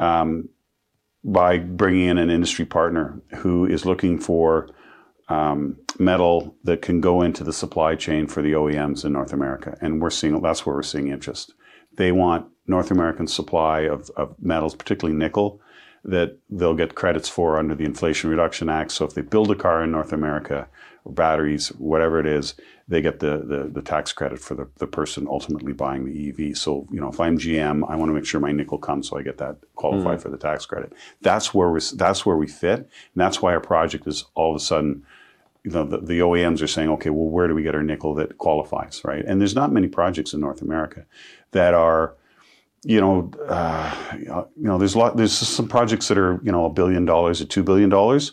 um, 0.00 0.48
by 1.24 1.58
bringing 1.58 2.08
in 2.08 2.18
an 2.18 2.30
industry 2.30 2.64
partner 2.66 3.20
who 3.36 3.66
is 3.66 3.86
looking 3.86 4.18
for 4.18 4.68
um, 5.28 5.76
metal 5.98 6.54
that 6.64 6.82
can 6.82 7.00
go 7.00 7.22
into 7.22 7.42
the 7.42 7.52
supply 7.52 7.94
chain 7.94 8.26
for 8.26 8.42
the 8.42 8.52
OEMs 8.52 9.04
in 9.04 9.12
North 9.12 9.32
America, 9.32 9.76
and 9.80 10.02
we're 10.02 10.10
seeing 10.10 10.40
that's 10.42 10.66
where 10.66 10.76
we're 10.76 10.82
seeing 10.82 11.08
interest. 11.08 11.54
They 11.96 12.12
want 12.12 12.46
North 12.66 12.90
American 12.90 13.26
supply 13.26 13.80
of, 13.80 14.10
of 14.16 14.34
metals, 14.38 14.74
particularly 14.74 15.16
nickel, 15.16 15.60
that 16.04 16.36
they'll 16.50 16.74
get 16.74 16.94
credits 16.94 17.28
for 17.28 17.58
under 17.58 17.74
the 17.74 17.84
Inflation 17.84 18.30
Reduction 18.30 18.68
Act. 18.68 18.92
So 18.92 19.04
if 19.04 19.14
they 19.14 19.22
build 19.22 19.50
a 19.50 19.54
car 19.54 19.82
in 19.82 19.90
North 19.90 20.12
America, 20.12 20.68
or 21.04 21.12
batteries, 21.12 21.68
whatever 21.68 22.18
it 22.18 22.26
is, 22.26 22.54
they 22.88 23.00
get 23.00 23.20
the, 23.20 23.38
the, 23.38 23.70
the 23.72 23.82
tax 23.82 24.12
credit 24.12 24.38
for 24.38 24.54
the, 24.54 24.68
the 24.78 24.86
person 24.86 25.26
ultimately 25.28 25.72
buying 25.72 26.04
the 26.04 26.28
EV. 26.28 26.56
So, 26.56 26.86
you 26.90 27.00
know, 27.00 27.08
if 27.08 27.20
I'm 27.20 27.38
GM, 27.38 27.88
I 27.88 27.96
want 27.96 28.10
to 28.10 28.14
make 28.14 28.26
sure 28.26 28.40
my 28.40 28.52
nickel 28.52 28.78
comes 28.78 29.08
so 29.08 29.18
I 29.18 29.22
get 29.22 29.38
that 29.38 29.56
qualified 29.74 30.18
mm. 30.18 30.22
for 30.22 30.30
the 30.30 30.38
tax 30.38 30.66
credit. 30.66 30.92
That's 31.20 31.54
where 31.54 31.70
we 31.70 31.80
that's 31.94 32.26
where 32.26 32.36
we 32.36 32.46
fit. 32.46 32.78
And 32.78 32.88
that's 33.16 33.40
why 33.40 33.54
our 33.54 33.60
project 33.60 34.06
is 34.06 34.24
all 34.34 34.50
of 34.50 34.56
a 34.56 34.64
sudden 34.64 35.04
you 35.62 35.70
know, 35.70 35.84
the, 35.84 35.98
the 35.98 36.18
OEMs 36.18 36.62
are 36.62 36.66
saying, 36.66 36.90
okay, 36.90 37.08
well, 37.08 37.28
where 37.28 37.48
do 37.48 37.54
we 37.54 37.62
get 37.62 37.74
our 37.74 37.82
nickel 37.82 38.14
that 38.16 38.36
qualifies, 38.36 39.00
right? 39.02 39.24
And 39.24 39.40
there's 39.40 39.54
not 39.54 39.72
many 39.72 39.88
projects 39.88 40.34
in 40.34 40.40
North 40.40 40.60
America 40.60 41.06
that 41.52 41.72
are, 41.72 42.14
you 42.84 43.00
know, 43.00 43.30
uh, 43.48 44.14
you 44.18 44.44
know, 44.56 44.78
there's 44.78 44.94
a 44.94 44.98
lot, 44.98 45.16
there's 45.16 45.32
some 45.32 45.68
projects 45.68 46.08
that 46.08 46.18
are, 46.18 46.40
you 46.42 46.52
know, 46.52 46.66
a 46.66 46.70
billion 46.70 47.04
dollars 47.04 47.40
or 47.40 47.46
two 47.46 47.62
billion 47.62 47.88
dollars. 47.88 48.32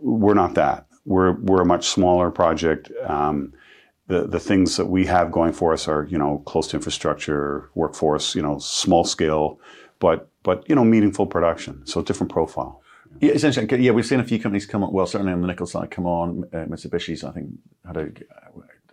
We're 0.00 0.34
not 0.34 0.54
that. 0.54 0.86
We're 1.04 1.32
we're 1.40 1.62
a 1.62 1.66
much 1.66 1.88
smaller 1.88 2.30
project. 2.30 2.92
Um, 3.06 3.54
the 4.06 4.26
the 4.26 4.40
things 4.40 4.76
that 4.76 4.86
we 4.86 5.06
have 5.06 5.32
going 5.32 5.52
for 5.52 5.72
us 5.72 5.88
are, 5.88 6.04
you 6.04 6.18
know, 6.18 6.42
close 6.46 6.68
to 6.68 6.76
infrastructure, 6.76 7.70
workforce, 7.74 8.34
you 8.34 8.42
know, 8.42 8.58
small 8.58 9.04
scale, 9.04 9.58
but 9.98 10.30
but 10.42 10.68
you 10.68 10.74
know, 10.74 10.84
meaningful 10.84 11.26
production. 11.26 11.86
So 11.86 12.02
different 12.02 12.32
profile. 12.32 12.82
Yeah, 13.20 13.32
essentially, 13.32 13.66
yeah, 13.82 13.92
we've 13.92 14.06
seen 14.06 14.20
a 14.20 14.24
few 14.24 14.38
companies 14.38 14.66
come 14.66 14.84
on. 14.84 14.92
Well, 14.92 15.06
certainly 15.06 15.32
on 15.32 15.40
the 15.40 15.46
nickel 15.46 15.66
side, 15.66 15.90
come 15.90 16.06
on. 16.06 16.44
Uh, 16.52 16.66
Mitsubishi's, 16.66 17.24
I 17.24 17.32
think, 17.32 17.50
had 17.86 17.96
a 17.96 18.08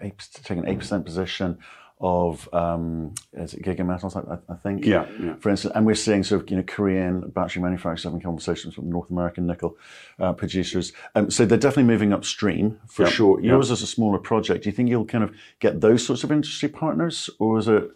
eight, 0.01 0.17
taken 0.43 0.67
eight 0.67 0.79
percent 0.79 1.05
position. 1.05 1.59
Of 2.01 2.49
um, 2.53 3.13
is 3.33 3.53
it 3.53 3.63
Gigametals, 3.63 4.15
I, 4.17 4.37
I 4.51 4.55
think. 4.57 4.85
Yeah, 4.85 5.05
yeah. 5.21 5.35
For 5.35 5.49
instance, 5.49 5.73
and 5.75 5.85
we're 5.85 5.95
seeing 5.95 6.23
sort 6.23 6.41
of 6.43 6.49
you 6.49 6.57
know 6.57 6.63
Korean 6.63 7.29
battery 7.29 7.61
manufacturers 7.63 8.03
having 8.03 8.19
conversations 8.19 8.75
with 8.77 8.85
North 8.85 9.09
American 9.09 9.47
nickel 9.47 9.77
uh, 10.19 10.33
producers. 10.33 10.91
Um, 11.15 11.31
so 11.31 11.45
they're 11.45 11.57
definitely 11.57 11.83
moving 11.91 12.11
upstream 12.11 12.79
for 12.87 13.03
Yep, 13.03 13.11
sure. 13.13 13.39
yep. 13.39 13.49
Yours 13.51 13.71
is 13.71 13.81
a 13.81 13.87
smaller 13.87 14.17
project. 14.19 14.63
Do 14.63 14.69
you 14.69 14.75
think 14.75 14.89
you'll 14.89 15.05
kind 15.05 15.23
of 15.23 15.33
get 15.59 15.79
those 15.81 16.05
sorts 16.05 16.23
of 16.25 16.31
industry 16.31 16.67
partners, 16.69 17.29
or 17.39 17.59
is 17.59 17.67
it 17.69 17.89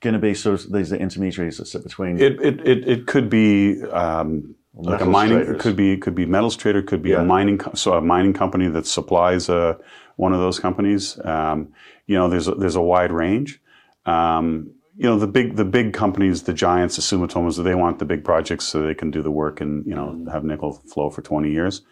going 0.00 0.14
to 0.14 0.20
be 0.20 0.32
sort 0.32 0.64
of 0.64 0.72
these 0.72 0.92
intermediaries 0.92 1.58
that 1.58 1.66
sit 1.66 1.82
between? 1.82 2.20
It 2.20 2.40
it 2.40 2.60
it, 2.66 2.88
it 2.88 3.06
could 3.08 3.28
be 3.28 3.82
um, 3.90 4.54
like 4.74 5.00
a 5.00 5.04
mining. 5.04 5.38
traders. 5.38 5.56
It 5.56 5.60
could 5.60 5.74
be 5.76 5.92
it 5.94 6.02
could 6.02 6.14
be 6.14 6.24
metals 6.24 6.56
trader. 6.56 6.82
Could 6.82 7.02
be 7.02 7.10
Yeah. 7.10 7.22
a 7.22 7.24
mining. 7.24 7.60
So 7.74 7.94
a 7.94 8.00
mining 8.00 8.32
company 8.32 8.68
that 8.68 8.86
supplies 8.86 9.48
uh, 9.50 9.74
one 10.20 10.34
of 10.34 10.40
those 10.40 10.60
companies. 10.60 11.18
Um, 11.24 11.72
you 12.06 12.14
know, 12.14 12.28
there's 12.28 12.46
a, 12.46 12.54
there's 12.54 12.76
a 12.76 12.82
wide 12.82 13.10
range. 13.10 13.58
Um, 14.04 14.72
you 14.96 15.04
know, 15.04 15.18
the 15.18 15.26
big 15.26 15.56
the 15.56 15.64
big 15.64 15.94
companies, 15.94 16.42
the 16.42 16.52
giants, 16.52 16.96
the 16.96 17.02
Sumitomo's, 17.02 17.56
they 17.56 17.74
want 17.74 17.98
the 17.98 18.04
big 18.04 18.22
projects 18.22 18.66
so 18.66 18.82
they 18.82 18.94
can 18.94 19.10
do 19.10 19.22
the 19.22 19.30
work 19.30 19.62
and 19.62 19.86
you 19.86 19.94
know 19.94 20.26
have 20.30 20.44
nickel 20.44 20.72
flow 20.72 21.08
for 21.08 21.22
20 21.22 21.50
years. 21.50 21.82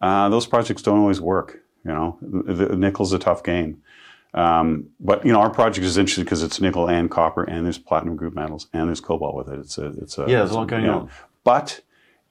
Uh, 0.00 0.28
those 0.28 0.46
projects 0.46 0.82
don't 0.82 0.98
always 0.98 1.20
work. 1.20 1.60
You 1.84 1.92
know, 1.92 2.18
the, 2.20 2.66
the, 2.66 2.76
nickel's 2.76 3.12
a 3.12 3.18
tough 3.18 3.42
game. 3.42 3.82
Um, 4.34 4.88
but 4.98 5.24
you 5.24 5.32
know, 5.32 5.40
our 5.40 5.50
project 5.50 5.86
is 5.86 5.96
interesting 5.96 6.24
because 6.24 6.42
it's 6.42 6.60
nickel 6.60 6.88
and 6.88 7.08
copper, 7.08 7.44
and 7.44 7.64
there's 7.64 7.78
platinum 7.78 8.16
group 8.16 8.34
metals, 8.34 8.66
and 8.72 8.88
there's 8.88 9.00
cobalt 9.00 9.36
with 9.36 9.48
it. 9.48 9.60
It's 9.60 9.78
a, 9.78 9.86
it's 10.02 10.18
a 10.18 10.22
Yeah, 10.22 10.38
there's 10.38 10.50
a 10.50 10.54
lot 10.54 10.68
going 10.68 10.88
on. 10.88 11.10
But 11.44 11.80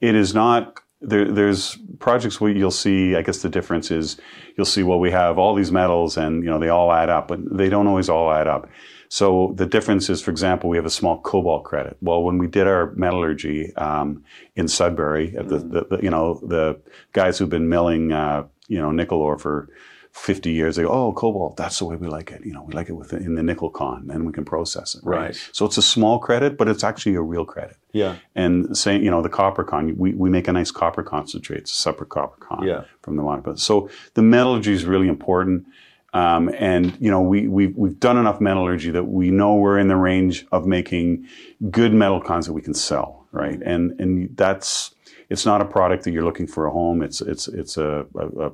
it 0.01 0.15
is 0.15 0.33
not. 0.33 0.81
There, 1.01 1.31
there's 1.31 1.77
projects 1.99 2.41
where 2.41 2.51
you'll 2.51 2.71
see. 2.71 3.15
I 3.15 3.21
guess 3.21 3.41
the 3.41 3.49
difference 3.49 3.89
is 3.89 4.17
you'll 4.57 4.65
see. 4.65 4.83
Well, 4.83 4.99
we 4.99 5.11
have 5.11 5.37
all 5.37 5.55
these 5.55 5.71
metals, 5.71 6.17
and 6.17 6.43
you 6.43 6.49
know 6.49 6.59
they 6.59 6.69
all 6.69 6.91
add 6.91 7.09
up, 7.09 7.27
but 7.29 7.39
they 7.57 7.69
don't 7.69 7.87
always 7.87 8.09
all 8.09 8.31
add 8.31 8.47
up. 8.47 8.69
So 9.07 9.53
the 9.55 9.65
difference 9.65 10.07
is, 10.09 10.21
for 10.21 10.29
example, 10.29 10.69
we 10.69 10.77
have 10.77 10.85
a 10.85 10.91
small 10.91 11.19
cobalt 11.21 11.63
credit. 11.63 11.97
Well, 11.99 12.21
when 12.21 12.37
we 12.37 12.45
did 12.47 12.67
our 12.67 12.91
metallurgy 12.95 13.75
um, 13.75 14.23
in 14.55 14.67
Sudbury, 14.67 15.35
at 15.35 15.49
the, 15.49 15.57
the, 15.57 15.85
the 15.89 15.99
you 16.03 16.09
know 16.09 16.39
the 16.43 16.79
guys 17.13 17.37
who've 17.37 17.49
been 17.49 17.69
milling 17.69 18.11
uh, 18.11 18.45
you 18.67 18.79
know 18.79 18.91
nickel 18.91 19.21
ore 19.21 19.39
for 19.39 19.69
50 20.11 20.51
years, 20.51 20.75
they 20.75 20.83
go, 20.83 20.89
oh, 20.89 21.13
cobalt, 21.13 21.55
that's 21.55 21.79
the 21.79 21.85
way 21.85 21.95
we 21.95 22.07
like 22.07 22.31
it. 22.31 22.43
You 22.45 22.53
know, 22.53 22.63
we 22.63 22.73
like 22.73 22.89
it 22.89 22.93
with 22.93 23.13
in 23.13 23.35
the 23.35 23.43
nickel 23.43 23.69
con, 23.69 24.09
and 24.11 24.25
we 24.25 24.33
can 24.33 24.43
process 24.43 24.95
it. 24.95 25.01
Right. 25.03 25.35
So 25.53 25.65
it's 25.65 25.77
a 25.77 25.81
small 25.81 26.19
credit, 26.19 26.57
but 26.57 26.67
it's 26.67 26.83
actually 26.83 27.15
a 27.15 27.21
real 27.21 27.45
credit. 27.45 27.77
yeah, 27.93 28.15
And 28.35 28.75
saying, 28.77 29.03
you 29.03 29.11
know, 29.11 29.21
the 29.21 29.29
copper 29.29 29.63
con, 29.63 29.95
we, 29.97 30.13
we 30.13 30.29
make 30.29 30.47
a 30.47 30.51
nice 30.53 30.71
copper 30.71 31.03
concentrate. 31.03 31.59
It's 31.59 31.71
a 31.71 31.75
separate 31.75 32.09
copper 32.09 32.37
con 32.45 32.63
Yeah. 32.67 32.83
from 33.01 33.15
the. 33.15 33.23
But 33.43 33.59
so 33.59 33.89
the 34.15 34.21
metallurgy 34.21 34.73
is 34.73 34.85
really 34.85 35.07
important. 35.07 35.65
Um, 36.11 36.49
and 36.57 36.97
you 36.99 37.11
know, 37.11 37.21
we 37.21 37.47
we've 37.47 37.75
we've 37.77 37.99
done 37.99 38.17
enough 38.17 38.41
metallurgy 38.41 38.89
that 38.89 39.03
we 39.03 39.29
know 39.29 39.53
we're 39.53 39.77
in 39.77 39.89
the 39.89 39.95
range 39.95 40.47
of 40.51 40.65
making 40.65 41.27
good 41.69 41.93
metal 41.93 42.19
cons 42.19 42.47
that 42.47 42.53
we 42.53 42.63
can 42.63 42.73
sell, 42.73 43.27
right? 43.31 43.59
And 43.63 43.91
and 44.01 44.35
that's 44.35 44.95
it's 45.29 45.45
not 45.45 45.61
a 45.61 45.65
product 45.65 46.03
that 46.03 46.11
you're 46.11 46.23
looking 46.23 46.47
for 46.47 46.65
a 46.65 46.71
home. 46.71 47.01
It's 47.01 47.21
it's 47.21 47.47
it's 47.47 47.77
a, 47.77 48.05
a, 48.15 48.27
a 48.47 48.51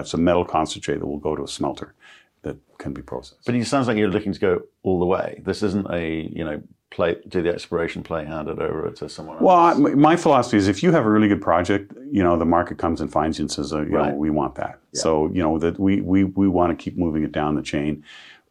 it's 0.00 0.14
a 0.14 0.18
metal 0.18 0.44
concentrate 0.44 0.98
that 1.00 1.06
will 1.06 1.18
go 1.18 1.34
to 1.36 1.42
a 1.44 1.48
smelter 1.48 1.94
that 2.42 2.56
can 2.78 2.92
be 2.92 3.02
processed. 3.02 3.44
but 3.46 3.54
it 3.54 3.66
sounds 3.66 3.88
like 3.88 3.96
you're 3.96 4.08
looking 4.10 4.32
to 4.32 4.40
go 4.40 4.62
all 4.82 4.98
the 4.98 5.06
way. 5.06 5.40
This 5.44 5.62
isn't 5.62 5.86
a 5.90 6.28
you 6.32 6.44
know 6.44 6.62
play 6.90 7.16
do 7.28 7.42
the 7.42 7.48
exploration 7.48 8.02
play, 8.02 8.24
hand 8.24 8.48
it 8.48 8.58
over 8.60 8.90
to 8.90 9.08
someone 9.08 9.36
else. 9.36 9.42
Well, 9.44 9.56
I, 9.56 9.74
my 9.74 10.14
philosophy 10.16 10.58
is 10.58 10.68
if 10.68 10.82
you 10.82 10.92
have 10.92 11.04
a 11.06 11.10
really 11.10 11.26
good 11.26 11.42
project, 11.42 11.92
you 12.12 12.22
know, 12.22 12.36
the 12.38 12.44
market 12.44 12.78
comes 12.78 13.00
and 13.00 13.10
finds 13.10 13.38
you 13.38 13.44
and 13.44 13.50
says, 13.50 13.72
uh, 13.72 13.80
you 13.80 13.96
Right. 13.96 14.10
know, 14.12 14.14
we 14.16 14.30
want 14.30 14.54
that. 14.56 14.78
So, 14.92 15.28
you 15.32 15.42
know, 15.42 15.58
that 15.58 15.80
we, 15.80 16.00
we, 16.02 16.22
we 16.22 16.46
want 16.46 16.70
to 16.78 16.80
keep 16.80 16.96
moving 16.96 17.24
it 17.24 17.32
down 17.32 17.56
the 17.56 17.62
chain 17.62 18.04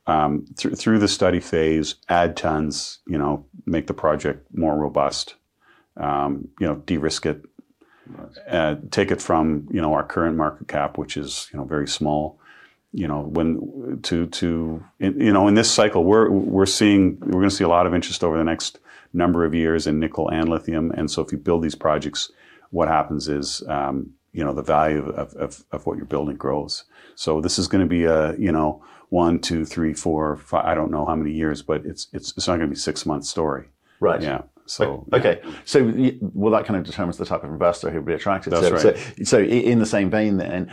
um, 0.07 0.45
through, 0.57 0.75
through 0.75 0.99
the 0.99 1.07
study 1.07 1.39
phase, 1.39 1.95
add 2.09 2.35
tons, 2.35 2.99
you 3.07 3.17
know, 3.17 3.45
make 3.65 3.87
the 3.87 3.93
project 3.93 4.45
more 4.53 4.75
robust, 4.77 5.35
um, 5.97 6.47
you 6.59 6.67
know, 6.67 6.75
de-risk 6.75 7.25
it, 7.25 7.45
uh, 8.49 8.75
take 8.91 9.11
it 9.11 9.21
from, 9.21 9.67
you 9.71 9.81
know, 9.81 9.93
our 9.93 10.03
current 10.03 10.35
market 10.37 10.67
cap, 10.67 10.97
which 10.97 11.17
is, 11.17 11.49
you 11.51 11.57
know, 11.59 11.65
very 11.65 11.87
small, 11.87 12.39
you 12.91 13.07
know, 13.07 13.21
when 13.21 13.99
to, 14.03 14.27
to, 14.27 14.83
in, 14.99 15.19
you 15.19 15.31
know, 15.31 15.47
in 15.47 15.55
this 15.55 15.71
cycle, 15.71 16.03
we're, 16.03 16.29
we're 16.29 16.65
seeing, 16.65 17.17
we're 17.21 17.31
going 17.31 17.49
to 17.49 17.55
see 17.55 17.63
a 17.63 17.69
lot 17.69 17.87
of 17.87 17.93
interest 17.93 18.23
over 18.23 18.37
the 18.37 18.43
next 18.43 18.79
number 19.13 19.45
of 19.45 19.53
years 19.53 19.87
in 19.87 19.99
nickel 19.99 20.29
and 20.29 20.49
lithium. 20.49 20.91
And 20.91 21.09
so 21.09 21.21
if 21.21 21.31
you 21.31 21.37
build 21.37 21.63
these 21.63 21.75
projects, 21.75 22.31
what 22.71 22.87
happens 22.87 23.27
is, 23.27 23.63
um, 23.67 24.11
you 24.31 24.43
know, 24.43 24.53
the 24.53 24.63
value 24.63 25.09
of, 25.09 25.33
of, 25.35 25.63
of 25.71 25.85
what 25.85 25.97
you're 25.97 26.05
building 26.05 26.35
grows. 26.35 26.85
So 27.15 27.39
this 27.39 27.59
is 27.59 27.67
going 27.67 27.83
to 27.83 27.89
be 27.89 28.05
a, 28.05 28.35
you 28.37 28.51
know, 28.51 28.83
one, 29.09 29.39
two, 29.39 29.63
three, 29.63 29.93
four, 29.93 30.37
five, 30.37 30.65
I 30.65 30.73
don't 30.73 30.89
know 30.89 31.05
how 31.05 31.15
many 31.15 31.31
years, 31.31 31.61
but 31.61 31.85
it's, 31.85 32.07
it's, 32.13 32.33
it's 32.35 32.47
not 32.47 32.57
going 32.57 32.67
to 32.67 32.73
be 32.73 32.79
six 32.79 33.05
month 33.05 33.25
story. 33.25 33.65
right. 33.99 34.21
Yeah. 34.21 34.41
So, 34.65 35.05
Okay, 35.13 35.41
so 35.65 35.83
well, 36.21 36.51
that 36.53 36.65
kind 36.65 36.77
of 36.79 36.85
determines 36.85 37.17
the 37.17 37.25
type 37.25 37.43
of 37.43 37.49
investor 37.51 37.89
who'd 37.91 38.05
be 38.05 38.13
attracted 38.13 38.53
That's 38.53 38.67
to 38.81 38.89
right. 38.89 38.97
So, 39.17 39.23
so 39.23 39.39
in 39.41 39.79
the 39.79 39.85
same 39.85 40.09
vein, 40.09 40.37
then, 40.37 40.71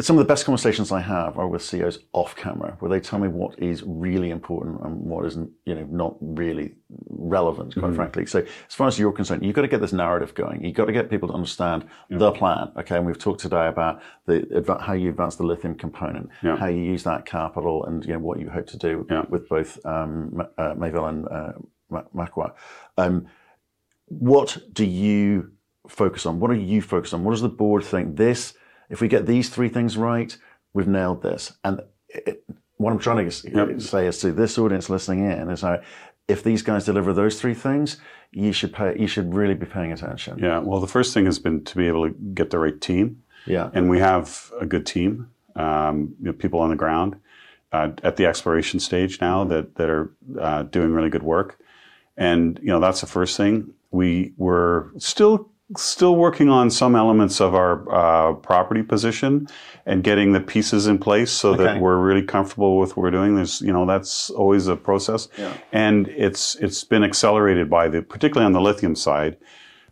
some 0.00 0.16
of 0.16 0.24
the 0.24 0.28
best 0.32 0.44
conversations 0.44 0.92
I 0.92 1.00
have 1.00 1.36
are 1.40 1.48
with 1.48 1.60
CEOs 1.60 1.98
off 2.12 2.36
camera, 2.36 2.76
where 2.78 2.88
they 2.88 3.00
tell 3.00 3.18
me 3.18 3.26
what 3.26 3.58
is 3.58 3.82
really 3.84 4.30
important 4.30 4.80
and 4.84 4.94
what 5.00 5.26
isn't, 5.26 5.50
you 5.64 5.74
know, 5.74 5.88
not 5.90 6.14
really 6.20 6.76
relevant, 7.08 7.70
Mm-hmm. 7.70 7.80
quite 7.80 7.94
frankly. 7.96 8.26
So, 8.26 8.38
as 8.68 8.74
far 8.76 8.86
as 8.86 8.96
you're 8.96 9.10
concerned, 9.10 9.44
you've 9.44 9.56
got 9.56 9.62
to 9.62 9.68
get 9.68 9.80
this 9.80 9.92
narrative 9.92 10.34
going. 10.34 10.64
You've 10.64 10.76
got 10.76 10.84
to 10.84 10.92
get 10.92 11.10
people 11.10 11.26
to 11.30 11.34
understand 11.34 11.84
the 12.10 12.30
plan. 12.30 12.70
Okay, 12.78 12.96
and 12.96 13.06
we've 13.06 13.18
talked 13.18 13.40
today 13.40 13.66
about 13.66 14.00
the 14.26 14.76
how 14.80 14.92
you 14.92 15.08
advance 15.10 15.34
the 15.34 15.42
lithium 15.42 15.74
component, 15.74 16.30
Yeah. 16.44 16.56
how 16.56 16.68
you 16.68 16.80
use 16.84 17.02
that 17.02 17.26
capital, 17.26 17.84
and 17.86 18.04
you 18.06 18.12
know 18.12 18.20
what 18.20 18.38
you 18.38 18.48
hope 18.50 18.68
to 18.68 18.78
do 18.78 19.04
Yeah. 19.10 19.24
with 19.28 19.48
both 19.48 19.84
um, 19.84 20.40
uh, 20.58 20.74
Mayville 20.76 21.06
and 21.06 21.26
uh, 21.28 21.52
Makwa. 21.90 22.52
Um, 22.96 23.26
what 24.06 24.58
do 24.72 24.84
you 24.84 25.52
focus 25.88 26.26
on? 26.26 26.40
What 26.40 26.50
are 26.50 26.54
you 26.54 26.80
focused 26.82 27.14
on? 27.14 27.24
What 27.24 27.32
does 27.32 27.42
the 27.42 27.48
board 27.48 27.84
think? 27.84 28.16
This, 28.16 28.54
if 28.90 29.00
we 29.00 29.08
get 29.08 29.26
these 29.26 29.48
three 29.48 29.68
things 29.68 29.96
right, 29.96 30.36
we've 30.72 30.88
nailed 30.88 31.22
this. 31.22 31.52
And 31.64 31.80
it, 32.08 32.44
what 32.76 32.92
I'm 32.92 32.98
trying 32.98 33.28
to 33.28 33.50
Yep. 33.50 33.80
say 33.80 34.06
is 34.06 34.18
to 34.20 34.32
this 34.32 34.58
audience 34.58 34.88
listening 34.88 35.30
in 35.30 35.50
is 35.50 35.62
that 35.62 35.82
if 36.26 36.42
these 36.42 36.62
guys 36.62 36.84
deliver 36.84 37.12
those 37.12 37.40
three 37.40 37.54
things, 37.54 37.96
you 38.30 38.52
should 38.52 38.72
pay. 38.72 38.94
You 38.98 39.06
should 39.06 39.34
really 39.34 39.54
be 39.54 39.64
paying 39.66 39.92
attention. 39.92 40.38
yeah. 40.38 40.58
Well, 40.58 40.80
the 40.80 40.86
first 40.86 41.14
thing 41.14 41.24
has 41.24 41.38
been 41.38 41.64
to 41.64 41.76
be 41.76 41.88
able 41.88 42.06
to 42.08 42.14
get 42.34 42.50
the 42.50 42.58
right 42.58 42.78
team. 42.80 43.22
Yeah. 43.46 43.70
and 43.72 43.88
we 43.88 43.98
have 44.00 44.52
a 44.60 44.66
good 44.66 44.84
team, 44.84 45.30
um, 45.56 46.14
you 46.20 46.26
know, 46.26 46.32
people 46.34 46.60
on 46.60 46.68
the 46.68 46.76
ground 46.76 47.16
uh, 47.72 47.92
at 48.02 48.16
the 48.16 48.26
exploration 48.26 48.78
stage 48.78 49.22
now 49.22 49.44
that 49.44 49.76
that 49.76 49.88
are 49.88 50.12
uh, 50.38 50.64
doing 50.64 50.92
really 50.92 51.08
good 51.08 51.22
work, 51.22 51.58
and 52.18 52.58
you 52.62 52.68
know 52.68 52.80
that's 52.80 53.00
the 53.00 53.06
first 53.06 53.36
thing. 53.36 53.72
We 53.90 54.32
were 54.36 54.90
still 54.98 55.48
still 55.76 56.16
working 56.16 56.48
on 56.48 56.70
some 56.70 56.96
elements 56.96 57.40
of 57.42 57.54
our 57.54 57.72
uh, 57.94 58.32
property 58.34 58.82
position 58.82 59.46
and 59.84 60.02
getting 60.02 60.32
the 60.32 60.40
pieces 60.40 60.86
in 60.86 60.96
place 60.98 61.30
so 61.30 61.50
Okay. 61.52 61.64
that 61.64 61.80
we're 61.82 61.98
really 61.98 62.22
comfortable 62.22 62.78
with 62.78 62.96
what 62.96 63.02
we're 63.04 63.10
doing. 63.10 63.34
There's 63.36 63.60
you 63.60 63.72
know 63.72 63.84
that's 63.86 64.30
always 64.30 64.66
a 64.66 64.76
process, 64.76 65.28
Yeah. 65.38 65.52
and 65.72 66.08
it's 66.08 66.54
it's 66.56 66.84
been 66.84 67.04
accelerated 67.04 67.68
by 67.70 67.88
the 67.88 68.02
particularly 68.02 68.46
on 68.46 68.52
the 68.52 68.60
lithium 68.60 68.94
side 68.96 69.36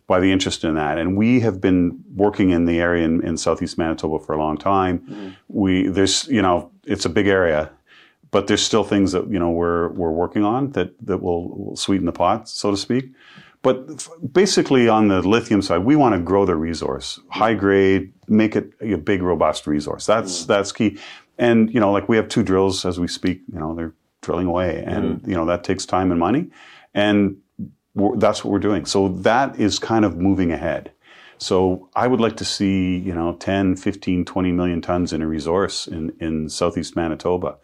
by 0.07 0.19
the 0.21 0.31
interest 0.31 0.63
in 0.63 0.73
that. 0.75 0.97
And 0.97 1.17
we 1.17 1.41
have 1.41 1.59
been 1.59 2.01
working 2.15 2.49
in 2.51 2.65
the 2.65 2.79
area 2.79 3.03
in, 3.05 3.21
in 3.27 3.35
southeast 3.37 3.77
Manitoba 3.77 4.19
for 4.25 4.33
a 4.33 4.37
long 4.39 4.57
time. 4.57 5.35
We 5.47 5.87
there's 5.89 6.27
you 6.27 6.41
know 6.41 6.71
it's 6.85 7.05
a 7.05 7.09
big 7.09 7.27
area, 7.27 7.69
but 8.31 8.47
there's 8.47 8.63
still 8.63 8.83
things 8.83 9.11
that 9.11 9.29
you 9.29 9.39
know 9.39 9.49
we're 9.49 9.89
we're 9.89 10.11
working 10.11 10.43
on 10.43 10.71
that 10.71 10.93
that 11.05 11.19
will, 11.19 11.49
will 11.49 11.75
sweeten 11.75 12.05
the 12.05 12.11
pot, 12.11 12.49
so 12.49 12.71
to 12.71 12.77
speak. 12.77 13.11
But 13.61 13.85
f- 13.89 14.09
basically, 14.31 14.87
on 14.87 15.07
the 15.07 15.21
lithium 15.21 15.61
side, 15.61 15.79
we 15.79 15.95
want 15.95 16.15
to 16.15 16.19
grow 16.19 16.45
the 16.45 16.55
resource, 16.55 17.19
high 17.29 17.53
grade, 17.53 18.13
make 18.27 18.55
it 18.55 18.71
a 18.81 18.95
big, 18.95 19.21
robust 19.21 19.67
resource. 19.67 20.05
That's 20.05 20.43
mm. 20.43 20.47
that's 20.47 20.71
key. 20.71 20.97
And 21.37 21.73
you 21.73 21.79
know, 21.79 21.91
like 21.91 22.09
we 22.09 22.17
have 22.17 22.29
two 22.29 22.43
drills 22.43 22.85
as 22.85 22.99
we 22.99 23.07
speak. 23.07 23.41
You 23.51 23.59
know, 23.59 23.75
they're 23.75 23.93
drilling 24.21 24.47
away, 24.47 24.83
and 24.85 25.21
mm. 25.21 25.27
you 25.27 25.35
know 25.35 25.45
that 25.45 25.63
takes 25.63 25.85
time 25.85 26.11
and 26.11 26.19
money, 26.19 26.49
and 26.93 27.37
we're, 27.95 28.17
that's 28.17 28.43
what 28.43 28.51
we're 28.51 28.59
doing. 28.59 28.85
So 28.85 29.09
that 29.09 29.59
is 29.59 29.79
kind 29.79 30.05
of 30.05 30.17
moving 30.17 30.51
ahead. 30.51 30.91
So 31.39 31.89
I 31.95 32.07
would 32.07 32.19
like 32.19 32.37
to 32.37 32.45
see, 32.45 32.97
you 32.97 33.13
know, 33.13 33.35
10, 33.35 33.75
15, 33.75 34.25
20 34.25 34.51
million 34.51 34.81
tons 34.81 35.13
in 35.13 35.21
a 35.21 35.27
resource 35.27 35.87
in, 35.87 36.11
in 36.19 36.49
southeast 36.49 36.95
Manitoba, 36.95 37.57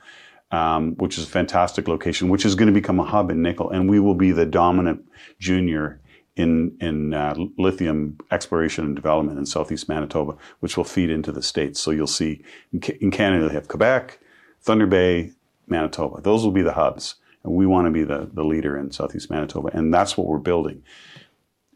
um, 0.53 0.93
which 0.97 1.17
is 1.17 1.23
a 1.23 1.27
fantastic 1.27 1.87
location, 1.87 2.29
which 2.29 2.45
is 2.45 2.53
going 2.53 2.67
to 2.67 2.73
become 2.73 2.99
a 2.99 3.03
hub 3.03 3.31
in 3.31 3.41
nickel. 3.41 3.71
And 3.71 3.89
we 3.89 3.99
will 3.99 4.13
be 4.13 4.31
the 4.31 4.45
dominant 4.45 5.03
junior 5.39 5.99
in, 6.35 6.77
in 6.79 7.15
uh, 7.15 7.33
lithium 7.57 8.19
exploration 8.29 8.85
and 8.85 8.95
development 8.95 9.39
in 9.39 9.47
southeast 9.47 9.89
Manitoba, 9.89 10.37
which 10.59 10.77
will 10.77 10.83
feed 10.83 11.09
into 11.09 11.31
the 11.31 11.41
states. 11.41 11.79
So 11.79 11.89
you'll 11.89 12.05
see 12.05 12.43
in, 12.71 12.81
Ca- 12.81 12.97
in 13.01 13.09
Canada, 13.09 13.47
they 13.47 13.55
have 13.55 13.67
Quebec, 13.67 14.19
Thunder 14.61 14.85
Bay, 14.85 15.31
Manitoba. 15.67 16.21
Those 16.21 16.43
will 16.43 16.51
be 16.51 16.61
the 16.61 16.73
hubs. 16.73 17.15
And 17.43 17.53
we 17.53 17.65
want 17.65 17.87
to 17.87 17.91
be 17.91 18.03
the, 18.03 18.29
the 18.31 18.45
leader 18.45 18.77
in 18.77 18.91
southeast 18.91 19.31
Manitoba. 19.31 19.71
And 19.73 19.91
that's 19.91 20.15
what 20.15 20.27
we're 20.27 20.37
building. 20.37 20.83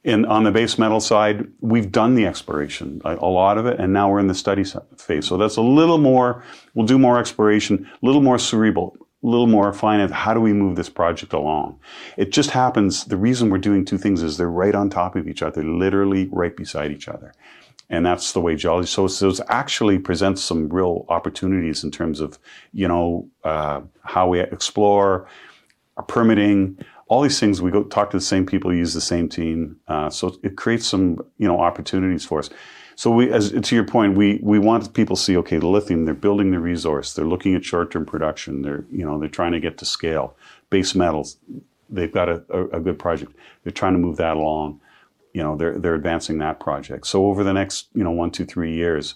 And 0.07 0.25
on 0.25 0.45
the 0.45 0.51
base 0.51 0.79
metal 0.79 1.01
side, 1.01 1.45
we've 1.59 1.91
done 1.91 2.15
the 2.15 2.25
exploration, 2.25 3.01
a, 3.03 3.15
lot 3.15 3.57
of 3.57 3.65
it, 3.65 3.77
and 3.77 3.91
now 3.91 4.09
we're 4.09 4.19
in 4.19 4.27
the 4.27 4.33
study 4.33 4.63
phase. 4.97 5.27
So 5.27 5.35
that's 5.35 5.57
a 5.57 5.61
little 5.61 5.97
more, 5.97 6.43
we'll 6.73 6.87
do 6.87 6.97
more 6.97 7.19
exploration, 7.19 7.85
a 8.01 8.05
little 8.05 8.21
more 8.21 8.39
cerebral. 8.39 8.97
A 9.23 9.27
little 9.27 9.47
more 9.47 9.73
finance. 9.73 10.11
How 10.11 10.35
do 10.35 10.39
we 10.39 10.53
move 10.53 10.75
this 10.75 10.89
project 10.89 11.33
along? 11.33 11.79
It 12.17 12.31
just 12.31 12.51
happens. 12.51 13.05
The 13.05 13.17
reason 13.17 13.49
we're 13.49 13.57
doing 13.57 13.83
two 13.83 13.97
things 13.97 14.21
is 14.21 14.37
they're 14.37 14.47
right 14.47 14.75
on 14.75 14.91
top 14.91 15.15
of 15.15 15.27
each 15.27 15.41
other, 15.41 15.63
literally 15.63 16.29
right 16.31 16.55
beside 16.55 16.91
each 16.91 17.07
other. 17.07 17.33
And 17.89 18.05
that's 18.05 18.33
the 18.33 18.41
way 18.41 18.55
geology. 18.55 18.87
So, 18.87 19.07
so 19.07 19.29
it 19.29 19.39
actually 19.49 19.97
presents 19.97 20.43
some 20.43 20.69
real 20.69 21.05
opportunities 21.09 21.83
in 21.83 21.89
terms 21.89 22.19
of, 22.19 22.37
you 22.73 22.87
know, 22.87 23.27
uh, 23.43 23.81
how 24.03 24.29
we 24.29 24.39
explore, 24.39 25.27
permitting, 26.07 26.77
all 27.09 27.21
these 27.21 27.39
things. 27.39 27.61
We 27.61 27.71
go 27.71 27.83
talk 27.83 28.11
to 28.11 28.17
the 28.17 28.21
same 28.21 28.45
people, 28.45 28.73
use 28.73 28.93
the 28.93 29.01
same 29.01 29.29
team. 29.29 29.77
Uh, 29.87 30.09
so 30.09 30.37
it 30.43 30.57
creates 30.57 30.87
some, 30.87 31.19
you 31.37 31.47
know, 31.47 31.59
opportunities 31.59 32.25
for 32.25 32.39
us. 32.39 32.49
So 32.95 33.11
we, 33.11 33.31
as 33.31 33.51
to 33.51 33.75
your 33.75 33.85
point, 33.85 34.17
we 34.17 34.39
we 34.41 34.57
want 34.57 34.91
people 34.93 35.15
to 35.15 35.21
see, 35.21 35.37
okay, 35.37 35.59
the 35.59 35.67
lithium, 35.67 36.05
they're 36.05 36.15
building 36.15 36.49
the 36.49 36.59
resource, 36.59 37.13
they're 37.13 37.27
looking 37.27 37.53
at 37.53 37.63
short-term 37.63 38.07
production, 38.07 38.63
they're 38.63 38.85
you 38.91 39.05
know 39.05 39.19
they're 39.19 39.29
trying 39.29 39.51
to 39.51 39.59
get 39.59 39.77
to 39.77 39.85
scale. 39.85 40.35
Base 40.71 40.95
metals, 40.95 41.37
they've 41.89 42.11
got 42.11 42.27
a, 42.27 42.43
a, 42.49 42.77
a 42.77 42.79
good 42.79 42.97
project. 42.97 43.33
They're 43.63 43.71
trying 43.71 43.93
to 43.93 43.99
move 43.99 44.17
that 44.17 44.35
along. 44.35 44.81
You 45.33 45.43
know, 45.43 45.55
they're 45.55 45.77
they're 45.77 45.93
advancing 45.93 46.39
that 46.39 46.59
project. 46.59 47.05
So 47.05 47.27
over 47.27 47.43
the 47.43 47.53
next 47.53 47.87
you 47.93 48.03
know 48.03 48.09
one, 48.09 48.31
two, 48.31 48.45
three 48.45 48.73
years, 48.73 49.13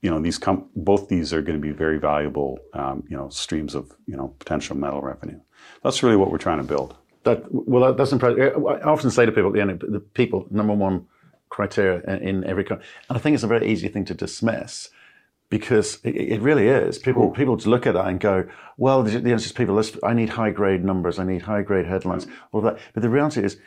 you 0.00 0.10
know 0.10 0.18
these 0.18 0.38
com- 0.38 0.70
both 0.74 1.08
these 1.08 1.34
are 1.34 1.42
going 1.42 1.60
to 1.60 1.62
be 1.62 1.72
very 1.72 1.98
valuable 1.98 2.58
um, 2.72 3.04
you 3.06 3.18
know 3.18 3.28
streams 3.28 3.74
of 3.74 3.92
you 4.06 4.16
know 4.16 4.28
potential 4.38 4.78
metal 4.78 5.02
revenue. 5.02 5.40
That's 5.82 6.02
really 6.02 6.16
what 6.16 6.30
we're 6.30 6.38
trying 6.38 6.58
to 6.58 6.64
build. 6.64 6.96
That 7.24 7.44
well, 7.50 7.82
that, 7.84 7.96
that's 7.96 8.12
impressive. 8.12 8.56
I 8.66 8.80
often 8.80 9.10
say 9.10 9.26
to 9.26 9.32
people 9.32 9.48
at 9.48 9.54
the 9.54 9.60
end, 9.60 9.84
the 9.86 10.00
people 10.00 10.46
number 10.50 10.72
one 10.72 11.06
criteria 11.50 12.00
in 12.18 12.44
every 12.44 12.64
country. 12.64 12.86
And 13.08 13.18
I 13.18 13.20
think 13.20 13.34
it's 13.34 13.42
a 13.42 13.48
very 13.48 13.68
easy 13.70 13.88
thing 13.88 14.04
to 14.06 14.14
dismiss 14.14 14.88
because 15.50 15.98
it, 16.04 16.14
it 16.16 16.40
really 16.40 16.68
is. 16.68 16.98
People 16.98 17.24
cool. 17.24 17.32
people 17.32 17.56
look 17.56 17.86
at 17.86 17.94
that 17.94 18.06
and 18.06 18.18
go, 18.18 18.48
well, 18.78 19.02
the 19.02 19.32
answer 19.32 19.46
is 19.46 19.52
people. 19.52 19.82
I 20.02 20.14
need 20.14 20.30
high 20.30 20.50
grade 20.50 20.84
numbers. 20.84 21.18
I 21.18 21.24
need 21.24 21.42
high 21.42 21.62
grade 21.62 21.86
headlines. 21.86 22.26
All 22.52 22.62
that. 22.62 22.78
But 22.94 23.02
the 23.02 23.10
reality 23.10 23.44
is, 23.44 23.58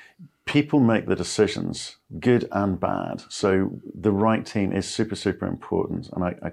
people 0.46 0.80
make 0.80 1.06
the 1.06 1.16
decisions, 1.16 1.98
good 2.20 2.48
and 2.52 2.80
bad. 2.80 3.24
So 3.30 3.80
the 3.94 4.12
right 4.12 4.46
team 4.46 4.72
is 4.72 4.88
super 4.88 5.16
super 5.16 5.46
important. 5.46 6.10
And 6.14 6.24
I, 6.24 6.36
I 6.42 6.52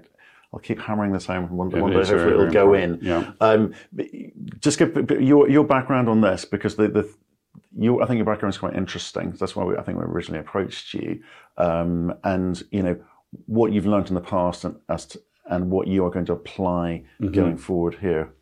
I'll 0.53 0.59
keep 0.59 0.79
hammering 0.79 1.13
this 1.13 1.25
home. 1.25 1.49
One, 1.49 1.69
one 1.69 1.91
day, 1.91 1.97
hopefully, 1.97 2.33
it'll 2.33 2.51
go 2.51 2.73
in. 2.73 2.99
Yeah. 3.01 3.31
Um, 3.39 3.73
just 4.59 4.77
give 4.77 5.09
your 5.11 5.49
your 5.49 5.63
background 5.63 6.09
on 6.09 6.21
this 6.21 6.45
because 6.45 6.75
the 6.75 6.87
the 6.87 7.13
you, 7.77 8.01
I 8.01 8.05
think 8.05 8.17
your 8.17 8.25
background 8.25 8.53
is 8.53 8.57
quite 8.57 8.75
interesting. 8.75 9.31
That's 9.39 9.55
why 9.55 9.63
we, 9.63 9.77
I 9.77 9.81
think 9.81 9.97
we 9.97 10.03
originally 10.03 10.39
approached 10.39 10.93
you. 10.93 11.23
Um, 11.57 12.13
and 12.23 12.61
you 12.71 12.83
know 12.83 12.99
what 13.45 13.71
you've 13.71 13.85
learned 13.85 14.09
in 14.09 14.15
the 14.15 14.21
past, 14.21 14.65
and 14.65 14.75
as 14.89 15.05
to, 15.07 15.21
and 15.45 15.71
what 15.71 15.87
you 15.87 16.05
are 16.05 16.09
going 16.09 16.25
to 16.25 16.33
apply 16.33 17.03
mm-hmm. 17.19 17.33
going 17.33 17.57
forward 17.57 17.95
here. 18.01 18.33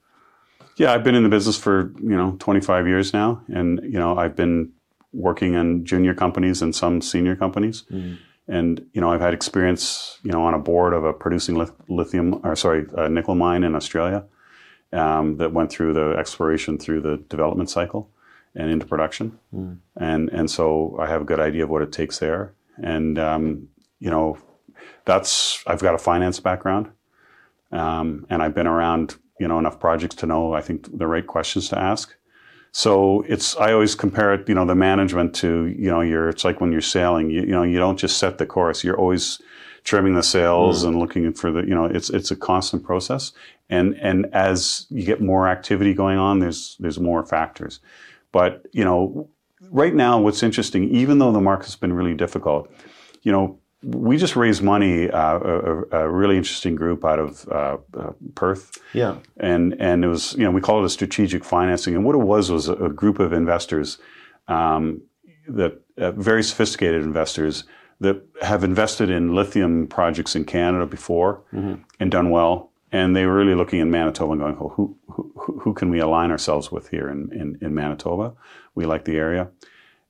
Yeah, 0.78 0.94
I've 0.94 1.04
been 1.04 1.16
in 1.16 1.24
the 1.24 1.30
business 1.30 1.58
for 1.58 1.94
you 2.02 2.16
know 2.16 2.36
25 2.40 2.88
years 2.88 3.14
now, 3.14 3.44
and 3.50 3.80
you 3.84 4.00
know 4.00 4.18
I've 4.18 4.36
been 4.36 4.72
working 5.14 5.54
in 5.54 5.86
junior 5.86 6.14
companies 6.14 6.62
and 6.62 6.76
some 6.76 7.02
senior 7.02 7.36
companies. 7.36 7.84
Mm. 7.92 8.18
And 8.50 8.84
you 8.94 9.00
know, 9.00 9.12
I've 9.12 9.22
had 9.22 9.34
experience, 9.34 10.18
you 10.24 10.32
know, 10.32 10.44
on 10.44 10.56
a 10.56 10.60
board 10.60 10.94
of 10.94 11.04
a 11.04 11.14
producing 11.14 11.64
lithium, 11.88 12.42
or 12.44 12.56
sorry, 12.56 12.88
nickel 13.10 13.36
mine 13.36 13.64
in 13.64 13.76
Australia 13.76 14.26
um, 14.92 15.38
that 15.38 15.54
went 15.54 15.72
through 15.72 15.94
the 15.94 16.18
exploration 16.18 16.78
through 16.78 17.02
the 17.02 17.18
development 17.30 17.70
cycle 17.70 18.10
and 18.56 18.72
into 18.72 18.86
production. 18.86 19.38
Mm. 19.54 19.78
And 19.98 20.30
and 20.30 20.50
so 20.50 20.98
I 21.00 21.08
have 21.08 21.22
a 21.22 21.26
good 21.26 21.40
idea 21.40 21.64
of 21.64 21.70
what 21.70 21.82
it 21.82 21.92
takes 21.92 22.20
there. 22.20 22.54
And 22.82 23.20
um, 23.20 23.70
you 24.00 24.10
know, 24.10 24.38
that's 25.06 25.64
I've 25.68 25.82
got 25.82 25.96
a 25.96 26.00
finance 26.00 26.40
background, 26.40 26.90
um, 27.72 28.26
and 28.30 28.42
I've 28.42 28.56
been 28.56 28.68
around 28.68 29.16
you 29.40 29.48
know 29.48 29.60
enough 29.60 29.80
projects 29.80 30.16
to 30.16 30.26
know 30.26 30.54
I 30.54 30.62
think 30.62 30.98
the 30.98 31.08
right 31.08 31.26
questions 31.26 31.70
to 31.70 31.80
ask. 31.80 32.16
So 32.72 33.24
it's 33.28 33.56
I 33.58 33.74
always 33.74 33.96
compare 33.96 34.34
it 34.34 34.48
you 34.48 34.56
know 34.56 34.66
the 34.66 34.76
management 34.76 35.34
to 35.36 35.66
you 35.68 35.90
know 35.90 36.02
you're 36.02 36.30
it's 36.30 36.46
like 36.46 36.62
when 36.62 36.72
you're 36.72 36.82
sailing 36.82 37.30
you, 37.30 37.42
you 37.42 37.52
know 37.52 37.64
you 37.64 37.78
don't 37.78 37.98
just 37.98 38.18
set 38.18 38.38
the 38.38 38.46
course. 38.46 38.84
You're 38.84 38.98
always 38.98 39.42
trimming 39.84 40.16
the 40.16 40.24
sails 40.24 40.84
mm. 40.84 40.90
and 40.90 41.00
looking 41.00 41.34
for 41.34 41.52
the 41.52 41.62
you 41.62 41.76
know 41.76 41.86
it's 41.86 42.10
it's 42.10 42.32
a 42.32 42.36
constant 42.36 42.84
process. 42.84 43.32
And 43.70 43.96
and 43.96 44.28
as 44.34 44.88
you 44.90 45.04
get 45.04 45.22
more 45.22 45.48
activity 45.48 45.94
going 45.94 46.18
on 46.18 46.40
there's 46.40 46.78
there's 46.80 47.00
more 47.00 47.26
factors. 47.26 47.80
But, 48.32 48.66
you 48.72 48.84
know, 48.84 49.30
right 49.70 49.94
now, 49.94 50.20
what's 50.20 50.44
interesting, 50.44 50.90
even 50.90 51.20
though 51.20 51.32
the 51.32 51.42
market's 51.42 51.76
been 51.76 51.94
really 51.94 52.14
difficult, 52.14 52.72
you 53.24 53.32
know, 53.32 53.59
we 53.82 54.18
just 54.18 54.36
raised 54.36 54.62
money, 54.62 55.10
uh, 55.10 55.40
a, 55.40 55.84
a, 55.92 56.10
really 56.10 56.36
interesting 56.36 56.76
group 56.76 57.06
out 57.06 57.18
of 57.18 57.48
uh, 57.48 57.78
uh, 57.98 58.12
Perth. 58.36 58.78
Yeah. 58.94 59.18
And, 59.38 59.76
and 59.80 60.04
it 60.04 60.08
was, 60.08 60.34
you 60.34 60.44
know, 60.44 60.52
we 60.52 60.60
call 60.60 60.82
it 60.82 60.86
a 60.86 60.90
strategic 60.90 61.46
financing. 61.46 61.96
And 61.96 62.04
what 62.04 62.16
it 62.16 62.20
was 62.20 62.52
was 62.52 62.68
a, 62.68 62.74
a 62.74 62.90
group 62.90 63.20
of 63.20 63.32
investors 63.32 63.98
um, 64.50 65.02
that, 65.48 65.80
uh, 65.98 66.12
very 66.12 66.44
sophisticated 66.44 67.04
investors 67.04 67.64
that 68.02 68.22
have 68.42 68.64
invested 68.64 69.10
in 69.10 69.34
lithium 69.34 69.88
projects 69.88 70.36
in 70.36 70.46
Canada 70.46 70.86
before 70.86 71.42
mm-hmm. 71.54 71.82
and 72.00 72.12
done 72.12 72.30
well 72.30 72.70
and 72.92 73.16
they 73.16 73.26
were 73.26 73.36
really 73.36 73.56
looking 73.56 73.80
in 73.80 73.92
Manitoba 73.92 74.32
and 74.34 74.42
going, 74.42 74.58
oh, 74.60 74.70
who, 74.70 74.98
who, 75.08 75.60
who 75.62 75.74
can 75.74 75.90
we 75.90 76.00
align 76.00 76.32
ourselves 76.32 76.72
with 76.72 76.90
here 76.90 77.08
in, 77.10 77.32
in, 77.32 77.58
in 77.62 77.76
Manitoba? 77.76 78.34
We 78.76 78.86
like 78.86 79.06
the 79.06 79.18
area. 79.18 79.50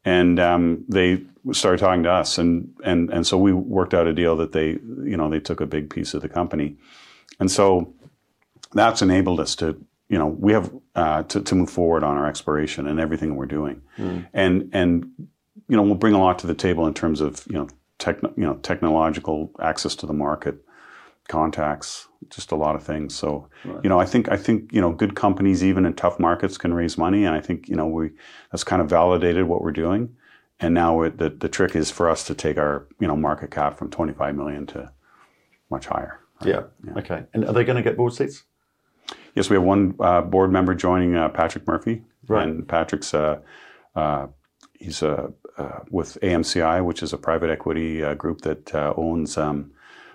And 0.05 0.39
um, 0.39 0.85
they 0.87 1.23
started 1.53 1.79
talking 1.79 2.03
to 2.03 2.11
us, 2.11 2.37
and, 2.37 2.73
and, 2.83 3.09
and 3.11 3.25
so 3.25 3.37
we 3.37 3.53
worked 3.53 3.93
out 3.93 4.07
a 4.07 4.13
deal 4.13 4.35
that 4.37 4.51
they, 4.51 4.69
you 5.03 5.17
know, 5.17 5.29
they 5.29 5.39
took 5.39 5.61
a 5.61 5.65
big 5.65 5.89
piece 5.89 6.13
of 6.13 6.21
the 6.21 6.29
company. 6.29 6.77
And 7.39 7.49
so 7.49 7.93
that's 8.73 9.01
enabled 9.01 9.39
us 9.39 9.55
to, 9.57 9.79
you 10.09 10.17
know, 10.17 10.27
we 10.27 10.53
have 10.53 10.73
uh, 10.95 11.23
to, 11.23 11.41
to 11.41 11.55
move 11.55 11.69
forward 11.69 12.03
on 12.03 12.17
our 12.17 12.27
exploration 12.27 12.87
and 12.87 12.99
everything 12.99 13.35
we're 13.35 13.45
doing. 13.45 13.81
Mm. 13.97 14.27
And, 14.33 14.69
and, 14.73 15.11
you 15.67 15.75
know, 15.75 15.83
we'll 15.83 15.95
bring 15.95 16.15
a 16.15 16.19
lot 16.19 16.39
to 16.39 16.47
the 16.47 16.55
table 16.55 16.87
in 16.87 16.93
terms 16.93 17.21
of, 17.21 17.45
you 17.47 17.57
know, 17.57 17.67
techno, 17.99 18.33
you 18.35 18.45
know, 18.45 18.55
technological 18.55 19.51
access 19.61 19.95
to 19.95 20.05
the 20.05 20.13
market, 20.13 20.63
contacts, 21.27 22.07
just 22.29 22.51
a 22.51 22.55
lot 22.55 22.75
of 22.75 22.83
things. 22.83 23.15
So, 23.15 23.47
right. 23.63 23.79
you 23.83 23.89
know, 23.89 23.99
I 23.99 24.05
think 24.05 24.29
I 24.29 24.37
think 24.37 24.73
you 24.73 24.81
know 24.81 24.91
good 24.91 25.15
companies 25.15 25.63
even 25.63 25.85
in 25.85 25.93
tough 25.93 26.19
markets 26.19 26.57
can 26.57 26.73
raise 26.73 26.97
money, 26.97 27.25
and 27.25 27.35
I 27.35 27.41
think 27.41 27.69
you 27.69 27.75
know 27.75 27.87
we 27.87 28.11
that's 28.51 28.63
kind 28.63 28.81
of 28.81 28.89
validated 28.89 29.45
what 29.45 29.61
we're 29.61 29.71
doing. 29.71 30.15
And 30.59 30.73
now 30.73 31.07
the 31.09 31.29
the 31.29 31.49
trick 31.49 31.75
is 31.75 31.89
for 31.89 32.09
us 32.09 32.25
to 32.25 32.35
take 32.35 32.57
our 32.57 32.85
you 32.99 33.07
know 33.07 33.15
market 33.15 33.51
cap 33.51 33.77
from 33.77 33.89
25 33.89 34.35
million 34.35 34.65
to 34.67 34.91
much 35.69 35.87
higher. 35.87 36.19
Right? 36.41 36.49
Yeah. 36.49 36.63
yeah. 36.85 36.93
Okay. 36.97 37.23
And 37.33 37.45
are 37.45 37.53
they 37.53 37.63
going 37.63 37.77
to 37.77 37.83
get 37.83 37.97
board 37.97 38.13
seats? 38.13 38.43
Yes, 39.35 39.49
we 39.49 39.55
have 39.55 39.63
one 39.63 39.95
uh, 39.99 40.21
board 40.21 40.51
member 40.51 40.75
joining 40.75 41.15
uh, 41.15 41.29
Patrick 41.29 41.67
Murphy, 41.67 42.03
right. 42.27 42.47
and 42.47 42.67
Patrick's 42.67 43.13
uh, 43.13 43.39
uh 43.95 44.27
he's 44.73 45.03
uh, 45.03 45.29
uh, 45.57 45.79
with 45.89 46.17
AMCI, 46.21 46.83
which 46.83 47.03
is 47.03 47.13
a 47.13 47.17
private 47.17 47.49
equity 47.49 48.01
group 48.15 48.41
that 48.41 48.73
owns. 48.75 49.37
Um, 49.37 49.71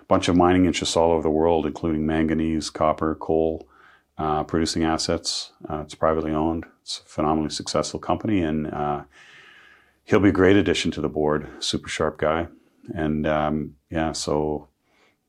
bunch 0.07 0.27
of 0.27 0.35
mining 0.35 0.65
interests 0.65 0.95
all 0.95 1.11
over 1.11 1.23
the 1.23 1.29
world, 1.29 1.65
including 1.65 2.05
manganese, 2.05 2.69
copper, 2.69 3.15
coal, 3.15 3.67
uh, 4.17 4.43
producing 4.43 4.83
assets. 4.83 5.51
Uh, 5.69 5.79
it's 5.79 5.95
privately 5.95 6.31
owned. 6.31 6.65
It's 6.81 6.99
a 6.99 7.09
phenomenally 7.09 7.49
successful 7.49 7.99
company, 7.99 8.41
and 8.41 8.67
uh, 8.67 9.03
he'll 10.05 10.19
be 10.19 10.29
a 10.29 10.33
great 10.33 10.55
addition 10.55 10.91
to 10.91 11.01
the 11.01 11.09
board. 11.09 11.47
Super 11.59 11.89
sharp 11.89 12.17
guy, 12.17 12.47
and 12.93 13.27
um, 13.27 13.75
yeah, 13.89 14.13
so 14.13 14.69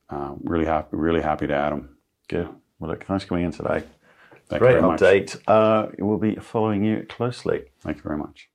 uh, 0.08 0.34
really 0.44 0.66
happy, 0.66 0.96
really 0.96 1.22
happy 1.22 1.46
to 1.46 1.54
add 1.54 1.72
him. 1.72 1.96
Good. 2.28 2.48
Well, 2.78 2.90
look, 2.90 3.04
thanks 3.04 3.24
for 3.24 3.30
coming 3.30 3.44
in 3.44 3.52
today. 3.52 3.82
Thank 4.48 4.60
Great 4.60 4.76
update. 4.76 5.40
Uh, 5.46 5.88
we'll 5.98 6.18
be 6.18 6.36
following 6.36 6.84
you 6.84 7.04
closely. 7.08 7.64
Thank 7.80 7.96
you 7.96 8.02
very 8.02 8.18
much. 8.18 8.48